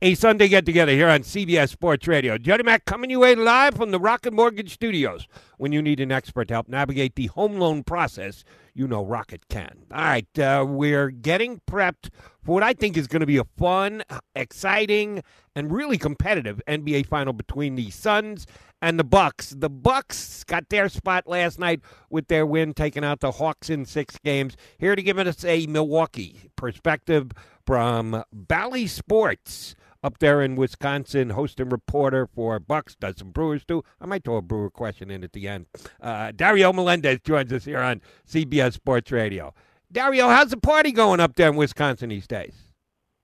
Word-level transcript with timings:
a 0.00 0.14
Sunday 0.14 0.46
get 0.46 0.64
together 0.64 0.92
here 0.92 1.08
on 1.08 1.20
CBS 1.20 1.70
Sports 1.70 2.06
Radio. 2.06 2.38
Jody 2.38 2.62
Mac 2.62 2.84
coming 2.84 3.10
you 3.10 3.18
live 3.18 3.74
from 3.74 3.90
the 3.90 3.98
Rocket 3.98 4.32
Mortgage 4.32 4.72
Studios. 4.72 5.26
When 5.56 5.72
you 5.72 5.82
need 5.82 5.98
an 5.98 6.12
expert 6.12 6.46
to 6.48 6.54
help 6.54 6.68
navigate 6.68 7.16
the 7.16 7.26
home 7.26 7.56
loan 7.56 7.82
process, 7.82 8.44
you 8.74 8.86
know 8.86 9.04
Rocket 9.04 9.48
can. 9.48 9.86
All 9.92 10.00
right, 10.00 10.38
uh, 10.38 10.64
we're 10.68 11.10
getting 11.10 11.60
prepped 11.68 12.10
for 12.44 12.54
what 12.54 12.62
I 12.62 12.74
think 12.74 12.96
is 12.96 13.08
going 13.08 13.20
to 13.20 13.26
be 13.26 13.38
a 13.38 13.44
fun, 13.56 14.04
exciting, 14.36 15.24
and 15.56 15.72
really 15.72 15.98
competitive 15.98 16.62
NBA 16.68 17.06
final 17.06 17.32
between 17.32 17.74
the 17.74 17.90
Suns 17.90 18.46
and 18.80 19.00
the 19.00 19.04
Bucks. 19.04 19.50
The 19.50 19.68
Bucks 19.68 20.44
got 20.44 20.68
their 20.68 20.88
spot 20.88 21.26
last 21.26 21.58
night 21.58 21.80
with 22.08 22.28
their 22.28 22.46
win, 22.46 22.72
taking 22.72 23.04
out 23.04 23.18
the 23.18 23.32
Hawks 23.32 23.68
in 23.68 23.84
six 23.84 24.16
games. 24.24 24.56
Here 24.78 24.94
to 24.94 25.02
give 25.02 25.18
us 25.18 25.44
a 25.44 25.66
Milwaukee 25.66 26.50
perspective 26.54 27.32
from 27.66 28.22
Bally 28.32 28.86
Sports 28.86 29.74
up 30.02 30.18
there 30.18 30.42
in 30.42 30.56
Wisconsin, 30.56 31.30
hosting 31.30 31.68
reporter 31.68 32.26
for 32.26 32.58
Bucks, 32.58 32.94
does 32.94 33.16
some 33.18 33.30
Brewers 33.30 33.64
too. 33.64 33.82
I 34.00 34.06
might 34.06 34.24
throw 34.24 34.36
a 34.36 34.42
Brewer 34.42 34.70
question 34.70 35.10
in 35.10 35.24
at 35.24 35.32
the 35.32 35.48
end. 35.48 35.66
Uh, 36.00 36.32
Dario 36.34 36.72
Melendez 36.72 37.20
joins 37.24 37.52
us 37.52 37.64
here 37.64 37.80
on 37.80 38.00
CBS 38.28 38.74
Sports 38.74 39.10
Radio. 39.10 39.54
Dario, 39.90 40.28
how's 40.28 40.50
the 40.50 40.56
party 40.56 40.92
going 40.92 41.20
up 41.20 41.36
there 41.36 41.48
in 41.48 41.56
Wisconsin 41.56 42.10
these 42.10 42.26
days? 42.26 42.54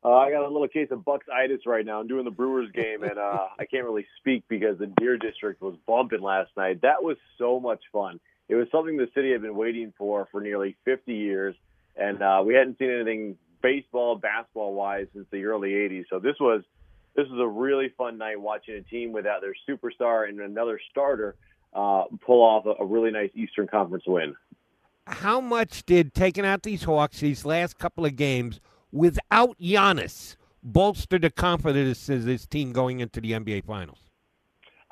Uh, 0.04 0.16
I 0.16 0.30
got 0.30 0.42
a 0.42 0.48
little 0.48 0.68
case 0.68 0.88
of 0.90 1.04
Bucks-itis 1.04 1.60
right 1.66 1.84
now. 1.84 1.98
I'm 1.98 2.06
doing 2.06 2.26
the 2.26 2.30
Brewers 2.30 2.70
game, 2.72 3.02
and 3.02 3.18
uh, 3.18 3.46
I 3.58 3.64
can't 3.64 3.84
really 3.84 4.06
speak 4.18 4.44
because 4.48 4.78
the 4.78 4.86
Deer 4.98 5.16
District 5.16 5.62
was 5.62 5.76
bumping 5.86 6.20
last 6.20 6.50
night. 6.56 6.82
That 6.82 7.02
was 7.02 7.16
so 7.38 7.58
much 7.58 7.80
fun. 7.92 8.20
It 8.48 8.54
was 8.54 8.66
something 8.70 8.98
the 8.98 9.08
city 9.14 9.32
had 9.32 9.40
been 9.40 9.56
waiting 9.56 9.94
for 9.96 10.28
for 10.30 10.42
nearly 10.42 10.76
50 10.84 11.14
years, 11.14 11.54
and 11.96 12.22
uh, 12.22 12.42
we 12.44 12.54
hadn't 12.54 12.78
seen 12.78 12.90
anything 12.90 13.38
baseball, 13.64 14.14
basketball 14.16 14.74
wise 14.74 15.06
since 15.14 15.26
the 15.32 15.44
early 15.44 15.70
'80s. 15.70 16.04
So 16.10 16.18
this 16.18 16.36
was 16.38 16.62
this 17.16 17.26
was 17.28 17.40
a 17.40 17.48
really 17.48 17.88
fun 17.96 18.18
night 18.18 18.40
watching 18.40 18.74
a 18.74 18.82
team 18.82 19.10
without 19.12 19.40
their 19.40 19.54
superstar 19.66 20.28
and 20.28 20.38
another 20.40 20.78
starter 20.90 21.34
uh, 21.72 22.04
pull 22.24 22.42
off 22.42 22.66
a, 22.66 22.82
a 22.82 22.86
really 22.86 23.10
nice 23.10 23.30
Eastern 23.34 23.66
Conference 23.66 24.04
win. 24.06 24.36
How 25.06 25.40
much 25.40 25.84
did 25.84 26.14
taking 26.14 26.44
out 26.44 26.62
these 26.62 26.84
Hawks 26.84 27.20
these 27.20 27.44
last 27.44 27.78
couple 27.78 28.04
of 28.04 28.16
games 28.16 28.60
without 28.92 29.58
Giannis 29.58 30.36
bolster 30.62 31.18
the 31.18 31.30
confidence 31.30 32.08
of 32.08 32.24
this 32.24 32.46
team 32.46 32.72
going 32.72 33.00
into 33.00 33.20
the 33.20 33.32
NBA 33.32 33.64
Finals? 33.64 34.03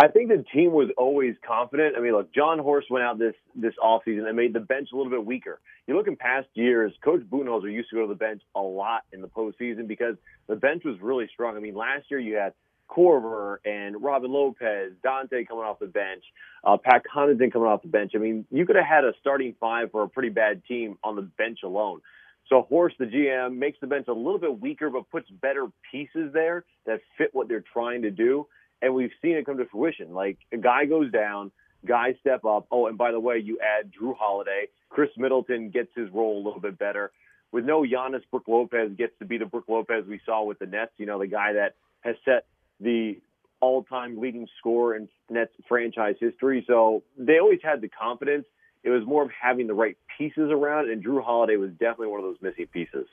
I 0.02 0.08
think 0.08 0.30
the 0.30 0.44
team 0.52 0.72
was 0.72 0.88
always 0.98 1.36
confident. 1.46 1.94
I 1.96 2.00
mean, 2.00 2.10
look, 2.10 2.34
Jon 2.34 2.58
Horst 2.58 2.90
went 2.90 3.04
out 3.04 3.20
this 3.20 3.36
this 3.54 3.74
offseason 3.80 4.26
and 4.26 4.36
made 4.36 4.52
the 4.52 4.58
bench 4.58 4.88
a 4.92 4.96
little 4.96 5.12
bit 5.12 5.24
weaker. 5.24 5.60
You 5.86 5.96
look 5.96 6.08
in 6.08 6.16
past 6.16 6.48
years, 6.54 6.92
Coach 7.04 7.20
Budenholzer 7.20 7.72
used 7.72 7.88
to 7.90 7.94
go 7.94 8.02
to 8.02 8.08
the 8.08 8.16
bench 8.16 8.42
a 8.56 8.60
lot 8.60 9.02
in 9.12 9.20
the 9.20 9.28
postseason 9.28 9.86
because 9.86 10.16
the 10.48 10.56
bench 10.56 10.82
was 10.84 10.96
really 11.00 11.28
strong. 11.32 11.56
I 11.56 11.60
mean, 11.60 11.76
last 11.76 12.10
year 12.10 12.18
you 12.18 12.34
had 12.34 12.52
Korver 12.90 13.58
and 13.64 14.02
Robin 14.02 14.32
Lopez, 14.32 14.90
Donte 15.06 15.46
coming 15.46 15.62
off 15.62 15.78
the 15.78 15.86
bench, 15.86 16.24
uh, 16.64 16.78
Pat 16.78 17.02
Connaughton 17.04 17.52
coming 17.52 17.68
off 17.68 17.82
the 17.82 17.88
bench. 17.88 18.10
I 18.16 18.18
mean, 18.18 18.44
you 18.50 18.66
could 18.66 18.74
have 18.74 18.84
had 18.84 19.04
a 19.04 19.12
starting 19.20 19.54
five 19.60 19.92
for 19.92 20.02
a 20.02 20.08
pretty 20.08 20.30
bad 20.30 20.64
team 20.66 20.98
on 21.04 21.14
the 21.14 21.22
bench 21.22 21.60
alone. 21.62 22.00
So 22.48 22.62
Horst, 22.62 22.96
the 22.98 23.04
GM, 23.04 23.56
makes 23.56 23.78
the 23.80 23.86
bench 23.86 24.08
a 24.08 24.12
little 24.12 24.40
bit 24.40 24.60
weaker, 24.60 24.90
but 24.90 25.08
puts 25.12 25.30
better 25.30 25.68
pieces 25.92 26.32
there 26.32 26.64
that 26.86 27.02
fit 27.16 27.30
what 27.32 27.46
they're 27.46 27.64
trying 27.72 28.02
to 28.02 28.10
do 28.10 28.48
and 28.82 28.94
we've 28.94 29.12
seen 29.22 29.36
it 29.36 29.46
come 29.46 29.56
to 29.58 29.66
fruition. 29.66 30.12
Like 30.12 30.38
a 30.52 30.58
guy 30.58 30.84
goes 30.84 31.10
down, 31.10 31.52
guys 31.86 32.16
step 32.20 32.44
up. 32.44 32.66
Oh, 32.70 32.88
and 32.88 32.98
by 32.98 33.12
the 33.12 33.20
way, 33.20 33.38
you 33.38 33.58
add 33.60 33.92
Jrue 33.92 34.16
Holiday. 34.18 34.66
Khris 34.90 35.10
Middleton 35.16 35.70
gets 35.70 35.88
his 35.94 36.10
role 36.10 36.42
a 36.42 36.44
little 36.44 36.60
bit 36.60 36.78
better. 36.78 37.12
With 37.52 37.64
no 37.64 37.82
Giannis, 37.82 38.22
Brook 38.30 38.44
Lopez 38.48 38.92
gets 38.96 39.12
to 39.20 39.24
be 39.24 39.38
the 39.38 39.46
Brook 39.46 39.64
Lopez 39.68 40.04
we 40.06 40.20
saw 40.26 40.44
with 40.44 40.58
the 40.58 40.66
Nets. 40.66 40.92
You 40.96 41.06
know, 41.06 41.18
the 41.18 41.26
guy 41.26 41.52
that 41.54 41.76
has 42.00 42.16
set 42.24 42.46
the 42.80 43.20
all-time 43.60 44.18
leading 44.18 44.48
scorer 44.58 44.96
in 44.96 45.08
Nets 45.30 45.52
franchise 45.68 46.16
history. 46.18 46.64
So 46.66 47.04
they 47.16 47.38
always 47.38 47.60
had 47.62 47.80
the 47.80 47.88
confidence. 47.88 48.46
It 48.82 48.90
was 48.90 49.06
more 49.06 49.22
of 49.22 49.30
having 49.30 49.68
the 49.68 49.74
right 49.74 49.96
pieces 50.18 50.50
around, 50.50 50.90
and 50.90 51.04
Jrue 51.04 51.22
Holiday 51.22 51.56
was 51.56 51.70
definitely 51.70 52.08
one 52.08 52.18
of 52.18 52.24
those 52.24 52.38
missing 52.40 52.66
pieces. 52.66 53.06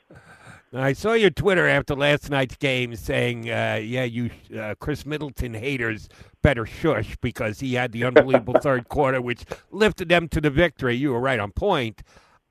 I 0.72 0.92
saw 0.92 1.14
your 1.14 1.30
Twitter 1.30 1.66
after 1.66 1.96
last 1.96 2.30
night's 2.30 2.56
game 2.56 2.94
saying, 2.94 3.50
uh, 3.50 3.80
"Yeah, 3.82 4.04
you 4.04 4.30
uh, 4.56 4.76
Khris 4.78 5.04
Middleton 5.04 5.54
haters 5.54 6.08
better 6.42 6.64
shush 6.64 7.16
because 7.20 7.58
he 7.58 7.74
had 7.74 7.90
the 7.90 8.04
unbelievable 8.04 8.54
third 8.62 8.88
quarter, 8.88 9.20
which 9.20 9.44
lifted 9.72 10.08
them 10.08 10.28
to 10.28 10.40
the 10.40 10.50
victory." 10.50 10.94
You 10.94 11.12
were 11.12 11.20
right 11.20 11.40
on 11.40 11.50
point. 11.50 12.02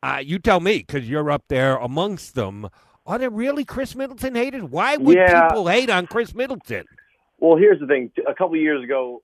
Uh, 0.03 0.21
you 0.23 0.37
tell 0.37 0.59
me 0.59 0.79
because 0.79 1.09
you're 1.09 1.31
up 1.31 1.45
there 1.47 1.77
amongst 1.77 2.35
them. 2.35 2.67
Are 3.05 3.17
there 3.17 3.29
really 3.29 3.63
Khris 3.63 3.95
Middleton 3.95 4.35
haters? 4.35 4.63
Why 4.63 4.97
would 4.97 5.15
yeah. 5.15 5.47
people 5.47 5.67
hate 5.67 5.89
on 5.89 6.05
Khris 6.05 6.35
Middleton? 6.35 6.85
Well, 7.37 7.57
here's 7.57 7.79
the 7.79 7.87
thing. 7.87 8.11
A 8.27 8.35
couple 8.35 8.57
years 8.57 8.83
ago, 8.83 9.23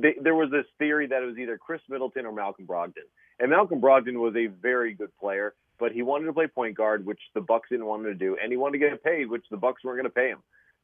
they, 0.00 0.14
there 0.22 0.36
was 0.36 0.50
this 0.52 0.64
theory 0.78 1.08
that 1.08 1.22
it 1.22 1.26
was 1.26 1.38
either 1.38 1.58
Khris 1.58 1.82
Middleton 1.88 2.24
or 2.24 2.32
Malcolm 2.32 2.66
Brogdon, 2.66 3.06
and 3.40 3.50
Malcolm 3.50 3.80
Brogdon 3.80 4.20
was 4.20 4.36
a 4.36 4.46
very 4.46 4.94
good 4.94 5.10
player 5.18 5.54
but 5.78 5.92
he 5.92 6.02
wanted 6.02 6.26
to 6.26 6.32
play 6.32 6.46
point 6.46 6.76
guard, 6.76 7.06
which 7.06 7.20
the 7.34 7.40
Bucks 7.40 7.68
didn't 7.70 7.86
want 7.86 8.04
him 8.04 8.12
to 8.12 8.18
do, 8.18 8.36
and 8.42 8.50
he 8.50 8.56
wanted 8.56 8.78
to 8.78 8.88
get 8.90 9.04
paid, 9.04 9.30
which 9.30 9.44
the 9.50 9.56
Bucks 9.56 9.84
weren't 9.84 9.98
going 9.98 10.04
to 10.04 10.10
pay 10.10 10.28
him. 10.28 10.42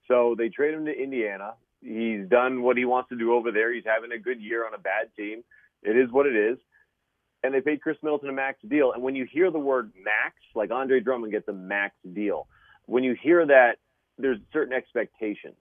So 0.09 0.35
they 0.37 0.49
traded 0.49 0.81
him 0.81 0.87
to 0.87 0.93
Indiana. 0.93 1.55
He's 1.83 2.29
done 2.29 2.63
what 2.63 2.77
he 2.77 2.85
wants 2.85 3.09
to 3.11 3.17
do 3.17 3.35
over 3.35 3.51
there. 3.51 3.73
He's 3.73 3.85
having 3.85 4.13
a 4.13 4.19
good 4.19 4.41
year 4.41 4.67
on 4.67 4.75
a 4.75 4.79
bad 4.79 5.09
team. 5.17 5.43
It 5.83 5.97
is 5.97 6.11
what 6.11 6.27
it 6.27 6.37
is. 6.37 6.59
And 7.43 7.53
they 7.53 7.61
paid 7.61 7.83
Khris 7.83 7.97
Middleton 8.03 8.31
a 8.31 8.33
max 8.33 8.59
deal. 8.67 8.93
And 8.93 9.03
when 9.03 9.15
you 9.15 9.27
hear 9.31 9.51
the 9.51 9.59
word 9.59 9.93
max, 9.97 10.37
like 10.55 10.71
Andre 10.71 11.01
Drummond 11.01 11.33
gets 11.33 11.49
a 11.49 11.53
max 11.53 11.95
deal, 12.15 12.47
when 12.87 13.05
you 13.05 13.15
hear 13.21 13.45
that, 13.47 13.77
there's 14.17 14.39
certain 14.53 14.73
expectations. 14.73 15.57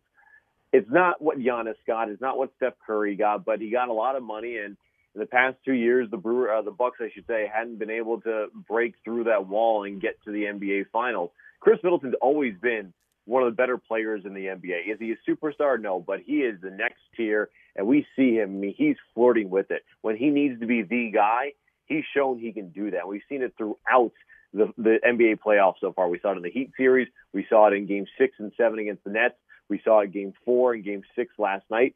It's 0.71 0.89
not 0.89 1.21
what 1.21 1.39
Giannis 1.39 1.75
got. 1.85 2.09
It's 2.09 2.21
not 2.21 2.37
what 2.37 2.51
Steph 2.55 2.73
Curry 2.85 3.15
got, 3.15 3.43
but 3.43 3.59
he 3.59 3.69
got 3.69 3.89
a 3.89 3.93
lot 3.93 4.15
of 4.15 4.23
money 4.23 4.57
and– 4.57 4.77
in 5.15 5.19
the 5.19 5.27
past 5.27 5.57
two 5.63 5.73
years, 5.73 6.09
the 6.09 6.17
Brewer, 6.17 6.51
uh, 6.51 6.61
the 6.61 6.71
Bucks, 6.71 6.97
I 6.99 7.09
should 7.13 7.27
say, 7.27 7.49
hadn't 7.53 7.77
been 7.77 7.91
able 7.91 8.21
to 8.21 8.47
break 8.67 8.95
through 9.03 9.25
that 9.25 9.47
wall 9.47 9.83
and 9.83 10.01
get 10.01 10.21
to 10.25 10.31
the 10.31 10.45
NBA 10.45 10.85
Finals. 10.91 11.31
Khris 11.59 11.79
Middleton's 11.83 12.15
always 12.21 12.55
been 12.61 12.93
one 13.25 13.43
of 13.43 13.51
the 13.51 13.55
better 13.55 13.77
players 13.77 14.23
in 14.25 14.33
the 14.33 14.47
NBA. 14.47 14.91
Is 14.91 14.99
he 14.99 15.13
a 15.13 15.29
superstar? 15.29 15.79
No, 15.79 15.99
but 15.99 16.19
he 16.25 16.37
is 16.37 16.59
the 16.61 16.71
next 16.71 16.99
tier, 17.15 17.49
and 17.75 17.87
we 17.87 18.05
see 18.15 18.35
him. 18.35 18.49
I 18.49 18.53
mean, 18.53 18.75
he's 18.75 18.97
flirting 19.13 19.49
with 19.49 19.71
it. 19.71 19.83
When 20.01 20.17
he 20.17 20.29
needs 20.29 20.59
to 20.59 20.65
be 20.65 20.81
the 20.81 21.11
guy, 21.13 21.53
he's 21.85 22.03
shown 22.15 22.39
he 22.39 22.51
can 22.51 22.69
do 22.69 22.91
that. 22.91 23.07
We've 23.07 23.21
seen 23.29 23.43
it 23.43 23.53
throughout 23.57 24.11
the, 24.51 24.73
the 24.77 24.97
NBA 25.05 25.39
playoffs 25.45 25.75
so 25.79 25.93
far. 25.93 26.09
We 26.09 26.19
saw 26.19 26.31
it 26.31 26.37
in 26.37 26.43
the 26.43 26.51
Heat 26.51 26.71
series. 26.75 27.07
We 27.33 27.45
saw 27.49 27.67
it 27.67 27.73
in 27.73 27.85
Game 27.85 28.05
Six 28.17 28.35
and 28.39 28.51
Seven 28.57 28.79
against 28.79 29.03
the 29.03 29.11
Nets. 29.11 29.35
We 29.69 29.79
saw 29.83 29.99
it 30.01 30.11
Game 30.11 30.33
Four 30.43 30.73
and 30.73 30.83
Game 30.83 31.03
Six 31.15 31.33
last 31.37 31.63
night 31.69 31.95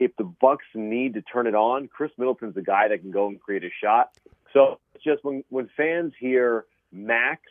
if 0.00 0.16
the 0.16 0.24
Bucks 0.24 0.64
need 0.74 1.14
to 1.14 1.22
turn 1.22 1.46
it 1.46 1.54
on, 1.54 1.86
Khris 1.86 2.10
Middleton's 2.16 2.54
the 2.54 2.62
guy 2.62 2.88
that 2.88 3.02
can 3.02 3.10
go 3.10 3.28
and 3.28 3.38
create 3.38 3.62
a 3.62 3.70
shot. 3.82 4.10
So 4.52 4.80
it's 4.94 5.04
just 5.04 5.22
when 5.22 5.44
when 5.50 5.68
fans 5.76 6.14
hear 6.18 6.64
Max, 6.90 7.42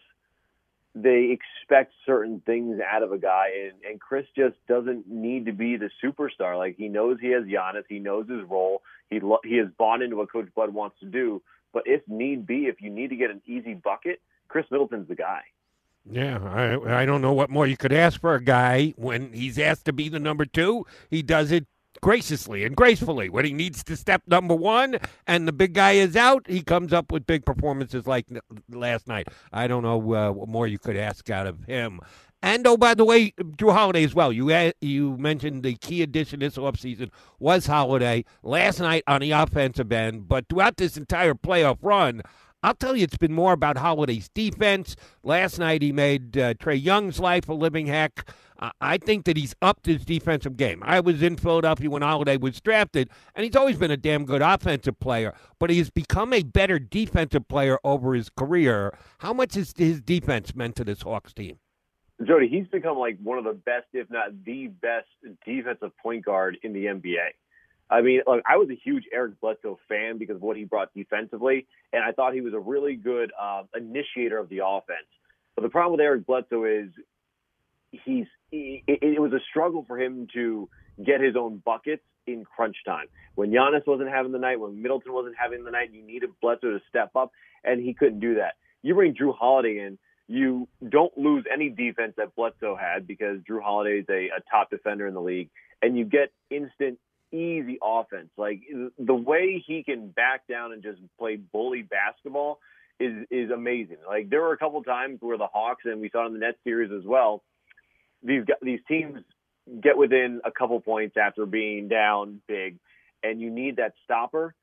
they 0.95 1.37
expect 1.37 1.93
certain 2.05 2.41
things 2.45 2.81
out 2.81 3.03
of 3.03 3.11
a 3.11 3.19
guy, 3.19 3.49
and, 3.67 3.73
and 3.89 4.01
Khris 4.01 4.25
just 4.35 4.55
doesn't 4.67 5.07
need 5.07 5.45
to 5.45 5.53
be 5.53 5.77
the 5.77 5.91
superstar. 6.03 6.57
Like 6.57 6.75
he 6.75 6.89
knows 6.89 7.19
he 7.21 7.29
has 7.29 7.43
Giannis, 7.43 7.83
he 7.87 7.99
knows 7.99 8.27
his 8.27 8.41
role, 8.49 8.81
he 9.09 9.19
lo- 9.19 9.39
he 9.45 9.57
has 9.57 9.67
bought 9.77 10.01
into 10.01 10.17
what 10.17 10.31
Coach 10.31 10.49
Bud 10.55 10.73
wants 10.73 10.99
to 10.99 11.05
do. 11.05 11.41
But 11.71 11.83
if 11.85 12.01
need 12.07 12.47
be, 12.47 12.65
if 12.65 12.81
you 12.81 12.89
need 12.89 13.11
to 13.11 13.15
get 13.15 13.29
an 13.29 13.43
easy 13.45 13.75
bucket, 13.75 14.21
Khris 14.47 14.65
Middleton's 14.71 15.07
the 15.07 15.15
guy. 15.15 15.41
Yeah, 16.09 16.39
I 16.43 17.01
I 17.01 17.05
don't 17.05 17.21
know 17.21 17.33
what 17.33 17.51
more 17.51 17.67
you 17.67 17.77
could 17.77 17.93
ask 17.93 18.19
for 18.19 18.33
a 18.33 18.43
guy 18.43 18.95
when 18.97 19.31
he's 19.33 19.59
asked 19.59 19.85
to 19.85 19.93
be 19.93 20.09
the 20.09 20.19
number 20.19 20.45
two. 20.45 20.87
He 21.11 21.21
does 21.21 21.51
it 21.51 21.67
graciously 22.01 22.63
and 22.63 22.75
gracefully. 22.75 23.29
When 23.29 23.45
he 23.45 23.53
needs 23.53 23.83
to 23.85 23.95
step 23.95 24.23
number 24.27 24.55
one 24.55 24.99
and 25.27 25.47
the 25.47 25.51
big 25.51 25.73
guy 25.73 25.93
is 25.93 26.15
out, 26.15 26.45
he 26.47 26.61
comes 26.61 26.93
up 26.93 27.11
with 27.11 27.25
big 27.25 27.45
performances 27.45 28.07
like 28.07 28.27
last 28.69 29.07
night. 29.07 29.27
I 29.51 29.67
don't 29.67 29.83
know 29.83 30.13
uh, 30.13 30.31
what 30.31 30.49
more 30.49 30.67
you 30.67 30.79
could 30.79 30.97
ask 30.97 31.29
out 31.29 31.47
of 31.47 31.63
him. 31.65 31.99
And 32.41 32.65
oh, 32.65 32.77
by 32.77 32.93
the 32.93 33.03
way, 33.03 33.31
Jrue 33.31 33.73
Holiday 33.73 34.03
as 34.03 34.15
well. 34.15 34.31
You 34.31 34.71
you 34.79 35.17
mentioned 35.17 35.63
the 35.63 35.75
key 35.75 36.01
addition 36.01 36.39
this 36.39 36.55
offseason 36.55 37.11
was 37.37 37.65
Holiday 37.65 38.23
last 38.43 38.79
night 38.79 39.03
on 39.07 39.21
the 39.21 39.31
offensive 39.31 39.91
end, 39.91 40.29
but 40.29 40.47
throughout 40.47 40.77
this 40.77 40.95
entire 40.95 41.33
playoff 41.33 41.79
run, 41.81 42.21
I'll 42.61 42.75
tell 42.75 42.95
you, 42.95 43.03
it's 43.03 43.17
been 43.17 43.33
more 43.33 43.53
about 43.53 43.77
Holiday's 43.77 44.29
defense. 44.29 44.95
Last 45.23 45.59
night, 45.59 45.81
he 45.81 45.93
made 45.93 46.37
uh, 46.37 46.53
Trae 46.55 46.81
Young's 46.81 47.19
life 47.19 47.47
a 47.47 47.53
living 47.53 47.87
heck. 47.87 48.29
I 48.81 48.97
think 48.97 49.25
that 49.25 49.37
he's 49.37 49.55
upped 49.61 49.85
his 49.85 50.03
defensive 50.03 50.57
game. 50.57 50.83
I 50.85 50.99
was 50.99 51.23
in 51.23 51.37
Philadelphia 51.37 51.89
when 51.89 52.01
Holiday 52.01 52.35
was 52.35 52.59
drafted, 52.59 53.09
and 53.33 53.45
he's 53.45 53.55
always 53.55 53.77
been 53.77 53.91
a 53.91 53.97
damn 53.97 54.25
good 54.25 54.41
offensive 54.41 54.99
player, 54.99 55.33
but 55.59 55.69
he's 55.69 55.89
become 55.89 56.33
a 56.33 56.43
better 56.43 56.77
defensive 56.77 57.47
player 57.47 57.79
over 57.83 58.13
his 58.13 58.29
career. 58.29 58.97
How 59.19 59.31
much 59.31 59.55
has 59.55 59.73
his 59.77 60.01
defense 60.01 60.53
meant 60.55 60.75
to 60.75 60.83
this 60.83 61.03
Hawks 61.03 61.33
team? 61.33 61.57
Jody, 62.25 62.49
he's 62.49 62.67
become 62.67 62.97
like 62.97 63.17
one 63.23 63.37
of 63.37 63.45
the 63.45 63.53
best, 63.53 63.85
if 63.93 64.09
not 64.09 64.43
the 64.43 64.67
best, 64.67 65.07
defensive 65.45 65.95
point 66.03 66.25
guard 66.25 66.57
in 66.63 66.73
the 66.73 66.85
NBA. 66.85 67.29
I 67.89 68.01
mean, 68.01 68.21
look, 68.27 68.41
I 68.45 68.57
was 68.57 68.69
a 68.69 68.75
huge 68.75 69.05
Eric 69.13 69.39
Bledsoe 69.39 69.79
fan 69.87 70.17
because 70.17 70.35
of 70.35 70.41
what 70.41 70.57
he 70.57 70.65
brought 70.65 70.93
defensively, 70.93 71.65
and 71.93 72.03
I 72.03 72.11
thought 72.11 72.33
he 72.33 72.41
was 72.41 72.53
a 72.53 72.59
really 72.59 72.95
good 72.95 73.31
uh, 73.39 73.63
initiator 73.75 74.37
of 74.37 74.49
the 74.49 74.59
offense. 74.65 75.07
But 75.55 75.63
the 75.63 75.69
problem 75.69 75.93
with 75.93 76.01
Eric 76.01 76.25
Bledsoe 76.25 76.65
is 76.65 76.89
he's 77.91 78.27
it, 78.51 78.83
it 78.87 79.21
was 79.21 79.33
a 79.33 79.39
struggle 79.49 79.83
for 79.87 79.99
him 79.99 80.27
to 80.33 80.69
get 81.03 81.21
his 81.21 81.35
own 81.35 81.61
buckets 81.63 82.03
in 82.27 82.45
crunch 82.45 82.77
time. 82.85 83.07
When 83.35 83.51
Giannis 83.51 83.85
wasn't 83.87 84.09
having 84.09 84.31
the 84.31 84.39
night, 84.39 84.59
when 84.59 84.81
Middleton 84.81 85.13
wasn't 85.13 85.35
having 85.39 85.63
the 85.63 85.71
night, 85.71 85.91
you 85.93 86.03
needed 86.03 86.29
Bledsoe 86.41 86.71
to 86.71 86.79
step 86.89 87.11
up, 87.15 87.31
and 87.63 87.81
he 87.81 87.93
couldn't 87.93 88.19
do 88.19 88.35
that. 88.35 88.55
You 88.81 88.95
bring 88.95 89.15
Jrue 89.15 89.35
Holiday 89.35 89.79
in, 89.79 89.97
you 90.27 90.67
don't 90.87 91.17
lose 91.17 91.45
any 91.51 91.69
defense 91.69 92.13
that 92.17 92.35
Bledsoe 92.35 92.75
had 92.75 93.07
because 93.07 93.39
Jrue 93.49 93.61
Holiday 93.61 93.99
is 93.99 94.05
a, 94.09 94.37
a 94.37 94.41
top 94.51 94.69
defender 94.69 95.07
in 95.07 95.13
the 95.13 95.21
league, 95.21 95.49
and 95.81 95.97
you 95.97 96.05
get 96.05 96.31
instant, 96.49 96.99
easy 97.31 97.79
offense. 97.81 98.29
Like 98.37 98.61
the 98.97 99.13
way 99.13 99.63
he 99.65 99.83
can 99.83 100.09
back 100.09 100.47
down 100.47 100.71
and 100.71 100.83
just 100.83 100.99
play 101.17 101.37
bully 101.37 101.81
basketball 101.81 102.59
is 102.99 103.25
is 103.31 103.49
amazing. 103.49 103.97
Like 104.07 104.29
there 104.29 104.41
were 104.41 104.53
a 104.53 104.57
couple 104.57 104.83
times 104.83 105.19
where 105.21 105.37
the 105.37 105.47
Hawks 105.47 105.83
and 105.85 105.99
we 105.99 106.09
saw 106.09 106.23
it 106.23 106.27
in 106.27 106.33
the 106.33 106.39
Nets 106.39 106.57
series 106.63 106.91
as 106.91 107.05
well. 107.05 107.41
These 108.23 108.43
these 108.61 108.79
teams 108.87 109.19
get 109.81 109.97
within 109.97 110.41
a 110.43 110.51
couple 110.51 110.79
points 110.81 111.15
after 111.17 111.45
being 111.45 111.87
down 111.87 112.41
big, 112.47 112.77
and 113.23 113.39
you 113.39 113.49
need 113.49 113.77
that 113.77 113.93
stopper. 114.03 114.53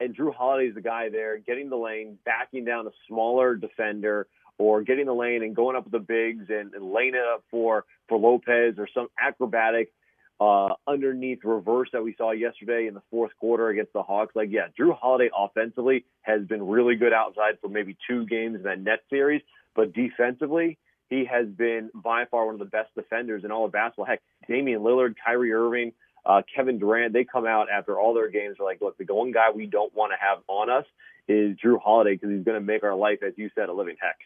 And 0.00 0.16
Jrue 0.16 0.34
Holiday 0.34 0.68
is 0.68 0.74
the 0.74 0.80
guy 0.80 1.08
there, 1.08 1.38
getting 1.38 1.70
the 1.70 1.76
lane, 1.76 2.18
backing 2.24 2.64
down 2.64 2.86
a 2.86 2.90
smaller 3.08 3.54
defender, 3.54 4.26
or 4.58 4.82
getting 4.82 5.06
the 5.06 5.14
lane 5.14 5.42
and 5.42 5.54
going 5.54 5.76
up 5.76 5.84
with 5.84 5.92
the 5.92 5.98
bigs 5.98 6.46
and, 6.48 6.74
and 6.74 6.92
laying 6.92 7.14
it 7.14 7.22
up 7.34 7.44
for 7.50 7.84
for 8.08 8.18
Lopez 8.18 8.74
or 8.78 8.88
some 8.94 9.08
acrobatic 9.18 9.92
uh, 10.40 10.70
underneath 10.86 11.40
reverse 11.44 11.88
that 11.92 12.02
we 12.02 12.14
saw 12.16 12.32
yesterday 12.32 12.86
in 12.86 12.94
the 12.94 13.02
fourth 13.10 13.32
quarter 13.38 13.68
against 13.68 13.92
the 13.92 14.02
Hawks. 14.02 14.34
Like, 14.34 14.48
yeah, 14.50 14.66
Jrue 14.78 14.96
Holiday 14.96 15.30
offensively 15.36 16.04
has 16.22 16.42
been 16.42 16.66
really 16.66 16.96
good 16.96 17.12
outside 17.12 17.58
for 17.60 17.68
maybe 17.68 17.96
two 18.08 18.26
games 18.26 18.56
in 18.56 18.62
that 18.64 18.80
net 18.80 19.00
series, 19.10 19.42
but 19.76 19.92
defensively, 19.92 20.78
he 21.10 21.24
has 21.26 21.46
been 21.46 21.90
by 21.94 22.24
far 22.26 22.46
one 22.46 22.54
of 22.54 22.58
the 22.58 22.64
best 22.64 22.94
defenders 22.94 23.44
in 23.44 23.50
all 23.50 23.64
of 23.64 23.72
basketball. 23.72 24.06
Heck, 24.06 24.22
Damian 24.48 24.80
Lillard, 24.80 25.14
Kyrie 25.24 25.52
Irving, 25.52 25.92
uh, 26.26 26.42
Kevin 26.54 26.78
Durant, 26.78 27.12
they 27.12 27.24
come 27.24 27.46
out 27.46 27.68
after 27.70 27.98
all 27.98 28.14
their 28.14 28.30
games. 28.30 28.56
They're 28.58 28.66
like, 28.66 28.80
look, 28.80 28.96
the 28.98 29.12
one 29.12 29.32
guy 29.32 29.50
we 29.54 29.66
don't 29.66 29.94
want 29.94 30.12
to 30.12 30.16
have 30.18 30.38
on 30.48 30.70
us 30.70 30.86
is 31.28 31.56
Jrue 31.56 31.80
Holiday 31.80 32.14
because 32.14 32.30
he's 32.30 32.44
going 32.44 32.58
to 32.58 32.64
make 32.64 32.82
our 32.82 32.94
life, 32.94 33.18
as 33.26 33.34
you 33.36 33.50
said, 33.54 33.68
a 33.68 33.72
living 33.72 33.96
heck. 34.00 34.16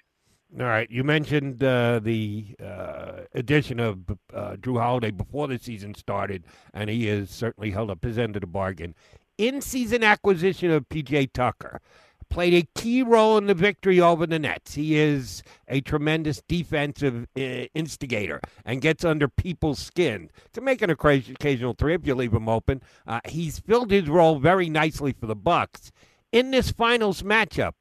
All 0.58 0.66
right, 0.66 0.90
you 0.90 1.04
mentioned 1.04 1.62
uh, 1.62 1.98
the 1.98 2.56
uh, 2.62 3.24
addition 3.34 3.78
of 3.80 3.98
uh, 4.32 4.56
Jrue 4.56 4.80
Holiday 4.80 5.10
before 5.10 5.46
the 5.46 5.58
season 5.58 5.94
started, 5.94 6.44
and 6.72 6.88
he 6.88 7.06
has 7.08 7.28
certainly 7.28 7.70
held 7.70 7.90
up 7.90 8.02
his 8.02 8.16
end 8.16 8.34
of 8.34 8.40
the 8.40 8.46
bargain. 8.46 8.94
In-season 9.36 10.02
acquisition 10.02 10.70
of 10.70 10.88
PJ 10.88 11.32
Tucker 11.34 11.80
played 12.30 12.54
a 12.54 12.68
key 12.80 13.02
role 13.02 13.38
in 13.38 13.46
the 13.46 13.54
victory 13.54 14.00
over 14.00 14.26
the 14.26 14.38
Nets. 14.38 14.74
He 14.74 14.96
is 14.96 15.42
a 15.66 15.80
tremendous 15.80 16.42
defensive 16.48 17.26
uh, 17.36 17.40
instigator 17.74 18.40
and 18.64 18.80
gets 18.80 19.04
under 19.04 19.28
people's 19.28 19.78
skin 19.78 20.30
to 20.52 20.60
make 20.60 20.82
an 20.82 20.90
occasional 20.90 21.74
three 21.74 21.94
if 21.94 22.06
you 22.06 22.14
leave 22.14 22.32
him 22.32 22.48
open. 22.48 22.82
Uh, 23.06 23.20
he's 23.26 23.58
filled 23.58 23.90
his 23.90 24.08
role 24.08 24.38
very 24.38 24.68
nicely 24.68 25.12
for 25.12 25.26
the 25.26 25.36
Bucks 25.36 25.90
in 26.32 26.50
this 26.50 26.70
finals 26.70 27.22
matchup. 27.22 27.72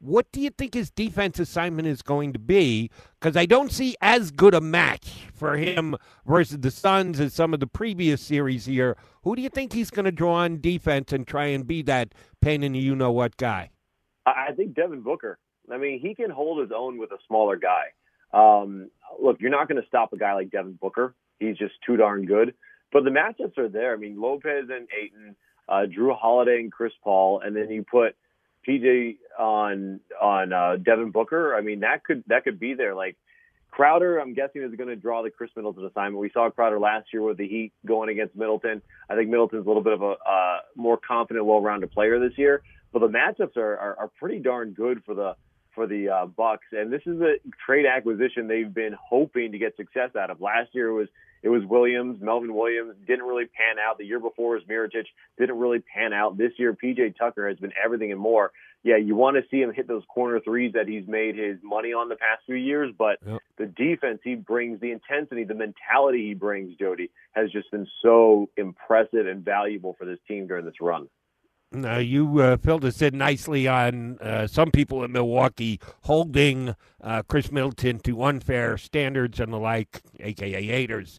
What 0.00 0.30
do 0.30 0.40
you 0.40 0.50
think 0.50 0.74
his 0.74 0.90
defense 0.92 1.40
assignment 1.40 1.88
is 1.88 2.02
going 2.02 2.32
to 2.32 2.38
be? 2.38 2.88
Because 3.18 3.36
I 3.36 3.46
don't 3.46 3.72
see 3.72 3.96
as 4.00 4.30
good 4.30 4.54
a 4.54 4.60
match 4.60 5.26
for 5.34 5.56
him 5.56 5.96
versus 6.24 6.58
the 6.58 6.70
Suns 6.70 7.18
as 7.18 7.34
some 7.34 7.52
of 7.52 7.58
the 7.58 7.66
previous 7.66 8.22
series 8.22 8.66
here. 8.66 8.96
Who 9.24 9.34
do 9.34 9.42
you 9.42 9.48
think 9.48 9.72
he's 9.72 9.90
going 9.90 10.04
to 10.04 10.12
draw 10.12 10.34
on 10.34 10.60
defense 10.60 11.12
and 11.12 11.26
try 11.26 11.46
and 11.46 11.66
be 11.66 11.82
that 11.82 12.14
pain 12.40 12.62
in 12.62 12.72
the 12.72 12.78
you 12.78 12.94
know 12.94 13.10
what 13.10 13.36
guy? 13.36 13.70
I 14.26 14.52
think 14.56 14.74
Devin 14.74 15.02
Booker. 15.02 15.38
I 15.70 15.78
mean, 15.78 16.00
he 16.00 16.14
can 16.14 16.30
hold 16.30 16.60
his 16.60 16.70
own 16.74 16.98
with 16.98 17.10
a 17.12 17.18
smaller 17.26 17.56
guy. 17.56 17.84
Um, 18.32 18.90
look, 19.20 19.38
you're 19.40 19.50
not 19.50 19.68
going 19.68 19.80
to 19.80 19.88
stop 19.88 20.12
a 20.12 20.18
guy 20.18 20.34
like 20.34 20.50
Devin 20.50 20.78
Booker. 20.80 21.14
He's 21.38 21.56
just 21.56 21.74
too 21.86 21.96
darn 21.96 22.26
good. 22.26 22.54
But 22.92 23.04
the 23.04 23.10
matchups 23.10 23.58
are 23.58 23.68
there. 23.68 23.92
I 23.92 23.96
mean, 23.96 24.20
Lopez 24.20 24.68
and 24.70 24.88
Ayton, 24.98 25.36
uh, 25.68 25.84
Jrue 25.86 26.16
Holiday 26.16 26.60
and 26.60 26.72
Chris 26.72 26.92
Paul, 27.02 27.40
and 27.40 27.54
then 27.54 27.70
you 27.70 27.84
put– 27.84 28.16
PJ 28.68 29.16
on 29.38 30.00
on 30.20 30.52
uh, 30.52 30.76
Devin 30.76 31.10
Booker, 31.10 31.54
I 31.54 31.60
mean 31.60 31.80
that 31.80 32.04
could 32.04 32.24
that 32.26 32.44
could 32.44 32.60
be 32.60 32.74
there. 32.74 32.94
Like 32.94 33.16
Crowder, 33.78 34.18
I'm 34.18 34.34
guessing 34.34 34.62
is 34.62 34.74
going 34.74 34.88
to 34.88 34.96
draw 34.96 35.22
the 35.22 35.30
Khris 35.30 35.50
Middleton 35.54 35.86
assignment. 35.86 36.20
We 36.20 36.30
saw 36.34 36.50
Crowder 36.50 36.80
last 36.80 37.12
year 37.12 37.22
with 37.22 37.36
the 37.36 37.46
Heat 37.46 37.72
going 37.86 38.08
against 38.08 38.34
Middleton. 38.34 38.82
I 39.08 39.14
think 39.14 39.30
Middleton's 39.30 39.64
a 39.64 39.68
little 39.68 39.84
bit 39.84 39.92
of 39.92 40.02
a 40.02 40.16
uh, 40.28 40.56
more 40.74 40.96
confident, 40.98 41.46
well-rounded 41.46 41.92
player 41.92 42.18
this 42.18 42.36
year. 42.36 42.62
But 42.92 43.00
the 43.00 43.06
matchups 43.06 43.56
are, 43.56 43.76
are 43.76 43.96
are 43.96 44.10
pretty 44.18 44.40
darn 44.40 44.72
good 44.72 45.04
for 45.06 45.14
the 45.14 45.36
for 45.76 45.86
the 45.86 46.08
uh, 46.08 46.26
Bucks, 46.26 46.66
and 46.72 46.92
this 46.92 47.02
is 47.06 47.20
a 47.20 47.34
trade 47.64 47.86
acquisition 47.86 48.48
they've 48.48 48.74
been 48.74 48.96
hoping 49.00 49.52
to 49.52 49.58
get 49.58 49.76
success 49.76 50.10
out 50.18 50.30
of. 50.30 50.40
Last 50.40 50.70
year 50.72 50.92
was 50.92 51.06
it 51.44 51.48
was 51.48 51.62
Williams, 51.64 52.20
Marvin 52.20 52.52
Williams 52.52 52.96
didn't 53.06 53.26
really 53.26 53.44
pan 53.44 53.78
out. 53.78 53.98
The 53.98 54.04
year 54.04 54.18
before 54.18 54.54
was 54.54 54.64
Mirotic, 54.68 55.06
didn't 55.38 55.56
really 55.56 55.78
pan 55.78 56.12
out. 56.12 56.36
This 56.36 56.50
year, 56.58 56.74
PJ 56.74 57.16
Tucker 57.16 57.48
has 57.48 57.58
been 57.58 57.72
everything 57.82 58.10
and 58.10 58.20
more. 58.20 58.50
Yeah, 58.84 58.96
you 58.96 59.16
want 59.16 59.36
to 59.36 59.42
see 59.50 59.60
him 59.60 59.72
hit 59.72 59.88
those 59.88 60.04
corner 60.08 60.40
threes 60.40 60.72
that 60.74 60.86
he's 60.86 61.06
made 61.06 61.36
his 61.36 61.58
money 61.62 61.92
on 61.92 62.08
the 62.08 62.16
past 62.16 62.42
few 62.46 62.54
years, 62.54 62.94
but 62.96 63.18
yep. 63.26 63.40
the 63.58 63.66
defense 63.66 64.20
he 64.22 64.36
brings, 64.36 64.80
the 64.80 64.92
intensity, 64.92 65.44
the 65.44 65.54
mentality 65.54 66.28
he 66.28 66.34
brings, 66.34 66.76
Jody, 66.76 67.10
has 67.32 67.50
just 67.50 67.70
been 67.70 67.86
so 68.02 68.48
impressive 68.56 69.26
and 69.26 69.44
valuable 69.44 69.96
for 69.98 70.04
this 70.04 70.18
team 70.28 70.46
during 70.46 70.64
this 70.64 70.80
run. 70.80 71.08
Now, 71.70 71.98
you 71.98 72.40
uh, 72.40 72.56
filled 72.56 72.84
us 72.86 73.02
in 73.02 73.18
nicely 73.18 73.68
on 73.68 74.18
uh, 74.20 74.46
some 74.46 74.70
people 74.70 75.04
in 75.04 75.12
Milwaukee 75.12 75.80
holding 76.02 76.74
uh, 77.02 77.22
Khris 77.24 77.52
Middleton 77.52 77.98
to 78.00 78.22
unfair 78.22 78.78
standards 78.78 79.38
and 79.38 79.52
the 79.52 79.58
like, 79.58 80.00
aka 80.20 80.62
haters. 80.62 81.18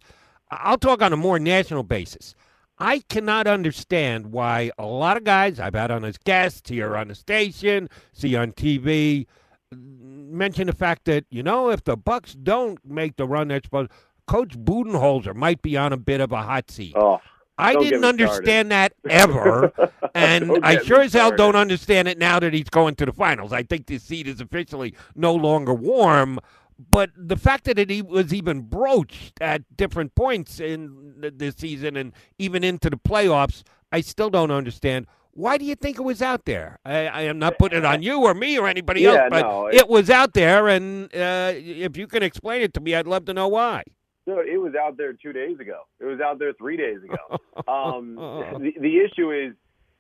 I'll 0.49 0.79
talk 0.79 1.03
on 1.03 1.13
a 1.13 1.17
more 1.17 1.37
national 1.37 1.83
basis. 1.83 2.33
I 2.79 2.99
cannot 3.09 3.45
understand 3.47 4.31
why 4.31 4.71
a 4.77 4.85
lot 4.85 5.17
of 5.17 5.23
guys 5.25 5.59
I've 5.59 5.75
had 5.75 5.91
on 5.91 6.05
as 6.05 6.17
guests 6.17 6.69
here 6.69 6.95
on 6.95 7.09
the 7.09 7.15
station, 7.15 7.89
see 8.13 8.35
on 8.35 8.53
TV, 8.53 9.27
mention 9.71 10.67
the 10.67 10.73
fact 10.73 11.05
that 11.05 11.25
you 11.29 11.43
know 11.43 11.69
if 11.69 11.83
the 11.83 11.97
Bucks 11.97 12.33
don't 12.33 12.79
make 12.85 13.17
the 13.17 13.27
run 13.27 13.49
that's 13.49 13.65
supposed, 13.65 13.91
Coach 14.27 14.57
Budenholzer 14.57 15.35
might 15.35 15.61
be 15.61 15.75
on 15.75 15.91
a 15.91 15.97
bit 15.97 16.21
of 16.21 16.31
a 16.31 16.41
hot 16.41 16.71
seat. 16.71 16.93
Oh. 16.95 17.19
I 17.57 17.75
didn't 17.75 18.05
understand 18.05 18.71
that 18.71 18.93
ever, 19.09 19.73
and 20.15 20.59
I 20.63 20.81
sure 20.81 21.01
as 21.01 21.11
hell 21.11 21.35
don't 21.35 21.57
understand 21.57 22.07
it 22.07 22.17
now 22.17 22.39
that 22.39 22.53
he's 22.53 22.69
going 22.69 22.95
to 22.95 23.05
the 23.05 23.11
finals. 23.11 23.51
I 23.51 23.63
think 23.63 23.87
this 23.87 24.03
seat 24.03 24.27
is 24.27 24.39
officially 24.39 24.95
no 25.13 25.35
longer 25.35 25.73
warm. 25.73 26.39
But 26.79 27.11
the 27.15 27.35
fact 27.35 27.65
that 27.65 27.77
it 27.77 28.07
was 28.07 28.33
even 28.33 28.61
broached 28.61 29.33
at 29.41 29.63
different 29.75 30.15
points 30.15 30.61
in 30.61 31.15
this 31.35 31.55
season 31.55 31.97
and 31.97 32.13
even 32.37 32.63
into 32.63 32.89
the 32.89 32.97
playoffs, 32.97 33.63
I 33.91 33.99
still 33.99 34.29
don't 34.29 34.51
understand. 34.51 35.05
Why 35.31 35.57
do 35.57 35.65
you 35.65 35.75
think 35.75 35.99
it 35.99 36.03
was 36.03 36.21
out 36.21 36.45
there? 36.45 36.79
I, 36.85 37.07
I 37.07 37.21
am 37.23 37.37
not 37.37 37.59
putting 37.59 37.79
it 37.79 37.85
on 37.85 38.01
you 38.01 38.21
or 38.23 38.33
me 38.33 38.57
or 38.57 38.67
anybody 38.67 39.01
yeah, 39.01 39.09
else, 39.09 39.21
but 39.29 39.41
no, 39.41 39.67
it, 39.67 39.75
it, 39.75 39.89
was 39.89 40.09
out 40.09 40.33
there, 40.33 40.67
and 40.67 41.13
uh, 41.13 41.53
if 41.55 41.95
you 41.97 42.07
can 42.07 42.23
explain 42.23 42.61
it 42.61 42.73
to 42.73 42.81
me, 42.81 42.95
I'd 42.95 43.07
love 43.07 43.25
to 43.25 43.33
know 43.33 43.47
why. 43.47 43.83
So 44.25 44.39
it 44.39 44.59
was 44.61 44.73
out 44.75 44.97
there 44.97 45.13
two 45.13 45.33
days 45.33 45.59
ago. 45.59 45.81
It 45.99 46.05
was 46.05 46.19
out 46.19 46.39
there 46.39 46.53
three 46.53 46.77
days 46.77 46.99
ago. 47.03 47.37
um, 47.67 48.15
the, 48.59 48.73
the 48.79 48.99
issue 48.99 49.31
is 49.31 49.53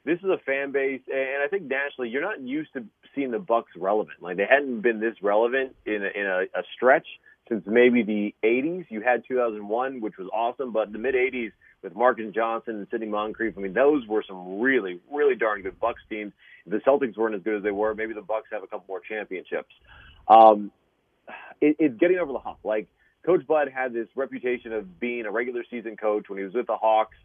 this 0.05 0.19
is 0.19 0.25
a 0.29 0.37
fan 0.45 0.71
base, 0.71 1.01
and 1.07 1.43
I 1.43 1.47
think 1.49 1.63
nationally, 1.63 2.09
you're 2.09 2.21
not 2.21 2.41
used 2.41 2.73
to 2.73 2.85
seeing 3.15 3.31
the 3.31 3.39
Bucks 3.39 3.71
relevant. 3.77 4.21
Like 4.21 4.37
they 4.37 4.45
hadn't 4.49 4.81
been 4.81 4.99
this 4.99 5.15
relevant 5.21 5.75
in 5.85 6.03
a, 6.03 6.19
in 6.19 6.25
a, 6.25 6.59
a 6.59 6.63
stretch 6.75 7.07
since 7.49 7.63
maybe 7.65 8.03
the 8.03 8.33
80s. 8.43 8.85
You 8.89 9.01
had 9.01 9.23
2001, 9.27 10.01
which 10.01 10.17
was 10.17 10.29
awesome, 10.33 10.71
but 10.71 10.91
the 10.91 10.99
mid 10.99 11.15
80s 11.15 11.51
with 11.81 11.95
Marques 11.95 12.33
Johnson 12.33 12.75
and 12.75 12.87
Sidney 12.91 13.07
Moncrief, 13.07 13.55
I 13.57 13.61
mean, 13.61 13.73
those 13.73 14.05
were 14.07 14.23
some 14.27 14.59
really, 14.59 14.99
really 15.11 15.35
darn 15.35 15.61
good 15.61 15.79
Bucks 15.79 16.01
teams. 16.09 16.33
If 16.65 16.71
the 16.71 16.77
Celtics 16.79 17.17
weren't 17.17 17.35
as 17.35 17.41
good 17.41 17.57
as 17.57 17.63
they 17.63 17.71
were, 17.71 17.95
maybe 17.95 18.13
the 18.13 18.21
Bucks 18.21 18.47
have 18.51 18.63
a 18.63 18.67
couple 18.67 18.85
more 18.87 18.99
championships. 18.99 19.73
Um, 20.27 20.71
it, 21.61 21.77
it's 21.79 21.97
getting 21.97 22.17
over 22.17 22.33
the 22.33 22.39
hump. 22.39 22.59
Like 22.63 22.87
Coach 23.25 23.45
Bud 23.47 23.69
had 23.73 23.93
this 23.93 24.07
reputation 24.15 24.73
of 24.73 24.99
being 24.99 25.25
a 25.25 25.31
regular 25.31 25.63
season 25.69 25.97
coach 25.97 26.29
when 26.29 26.37
he 26.37 26.45
was 26.45 26.53
with 26.53 26.67
the 26.67 26.77
Hawks. 26.77 27.17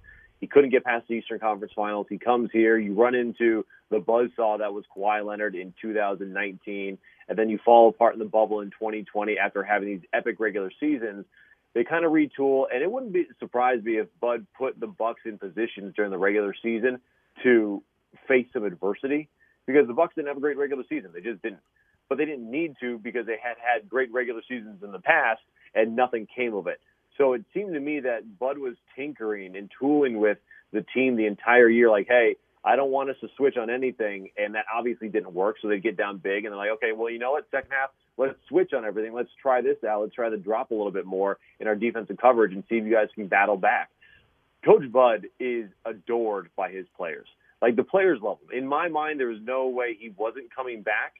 He 0.44 0.48
couldn't 0.48 0.68
get 0.68 0.84
past 0.84 1.08
the 1.08 1.14
Eastern 1.14 1.38
Conference 1.38 1.72
Finals. 1.74 2.06
He 2.10 2.18
comes 2.18 2.50
here. 2.52 2.76
You 2.76 2.92
run 2.92 3.14
into 3.14 3.64
the 3.88 3.96
buzzsaw 3.96 4.58
that 4.58 4.74
was 4.74 4.84
Kawhi 4.94 5.24
Leonard 5.24 5.54
in 5.54 5.72
2019, 5.80 6.98
and 7.30 7.38
then 7.38 7.48
you 7.48 7.58
fall 7.64 7.88
apart 7.88 8.12
in 8.12 8.18
the 8.18 8.26
bubble 8.26 8.60
in 8.60 8.68
2020 8.68 9.38
after 9.38 9.62
having 9.62 9.88
these 9.88 10.02
epic 10.12 10.38
regular 10.38 10.70
seasons. 10.78 11.24
They 11.72 11.82
kind 11.82 12.04
of 12.04 12.12
retool, 12.12 12.66
and 12.70 12.82
it 12.82 12.92
wouldn't 12.92 13.14
be 13.14 13.24
surprise 13.38 13.82
me 13.82 13.96
if 13.96 14.08
Bud 14.20 14.46
put 14.54 14.78
the 14.78 14.86
Bucks 14.86 15.22
in 15.24 15.38
positions 15.38 15.94
during 15.96 16.10
the 16.10 16.18
regular 16.18 16.54
season 16.62 17.00
to 17.42 17.82
face 18.28 18.46
some 18.52 18.64
adversity 18.64 19.30
because 19.66 19.86
the 19.86 19.94
Bucks 19.94 20.14
didn't 20.14 20.28
have 20.28 20.36
a 20.36 20.40
great 20.40 20.58
regular 20.58 20.84
season. 20.90 21.12
They 21.14 21.22
just 21.22 21.40
didn't. 21.40 21.62
But 22.10 22.18
they 22.18 22.26
didn't 22.26 22.50
need 22.50 22.74
to 22.82 22.98
because 22.98 23.24
they 23.24 23.38
had 23.42 23.56
had 23.56 23.88
great 23.88 24.12
regular 24.12 24.42
seasons 24.46 24.82
in 24.82 24.92
the 24.92 24.98
past 24.98 25.40
and 25.74 25.96
nothing 25.96 26.28
came 26.36 26.54
of 26.54 26.66
it. 26.66 26.80
So 27.16 27.34
it 27.34 27.44
seemed 27.54 27.74
to 27.74 27.80
me 27.80 28.00
that 28.00 28.38
Bud 28.38 28.58
was 28.58 28.74
tinkering 28.96 29.56
and 29.56 29.70
tooling 29.78 30.18
with 30.18 30.38
the 30.72 30.84
team 30.94 31.16
the 31.16 31.26
entire 31.26 31.68
year. 31.68 31.90
Like, 31.90 32.06
hey, 32.08 32.36
I 32.64 32.76
don't 32.76 32.90
want 32.90 33.10
us 33.10 33.16
to 33.20 33.28
switch 33.36 33.56
on 33.56 33.70
anything, 33.70 34.30
and 34.36 34.54
that 34.54 34.64
obviously 34.74 35.08
didn't 35.08 35.32
work. 35.32 35.56
So 35.60 35.68
they 35.68 35.78
get 35.78 35.96
down 35.96 36.18
big, 36.18 36.44
and 36.44 36.52
they're 36.52 36.58
like, 36.58 36.70
okay, 36.70 36.92
well, 36.92 37.10
you 37.10 37.18
know 37.18 37.32
what? 37.32 37.46
Second 37.50 37.70
half, 37.70 37.90
let's 38.16 38.34
switch 38.48 38.72
on 38.72 38.84
everything. 38.84 39.12
Let's 39.12 39.30
try 39.40 39.60
this 39.60 39.76
out. 39.84 40.02
Let's 40.02 40.14
try 40.14 40.30
to 40.30 40.36
drop 40.38 40.70
a 40.70 40.74
little 40.74 40.90
bit 40.90 41.06
more 41.06 41.38
in 41.60 41.68
our 41.68 41.76
defensive 41.76 42.16
coverage 42.16 42.52
and 42.52 42.64
see 42.68 42.76
if 42.76 42.84
you 42.84 42.92
guys 42.92 43.08
can 43.14 43.28
battle 43.28 43.56
back. 43.56 43.90
Coach 44.64 44.90
Bud 44.90 45.26
is 45.38 45.68
adored 45.84 46.48
by 46.56 46.70
his 46.70 46.86
players. 46.96 47.26
Like 47.60 47.76
the 47.76 47.84
players 47.84 48.20
love 48.22 48.38
him. 48.42 48.58
In 48.58 48.66
my 48.66 48.88
mind, 48.88 49.20
there 49.20 49.28
was 49.28 49.40
no 49.42 49.68
way 49.68 49.96
he 49.98 50.12
wasn't 50.16 50.54
coming 50.54 50.82
back. 50.82 51.14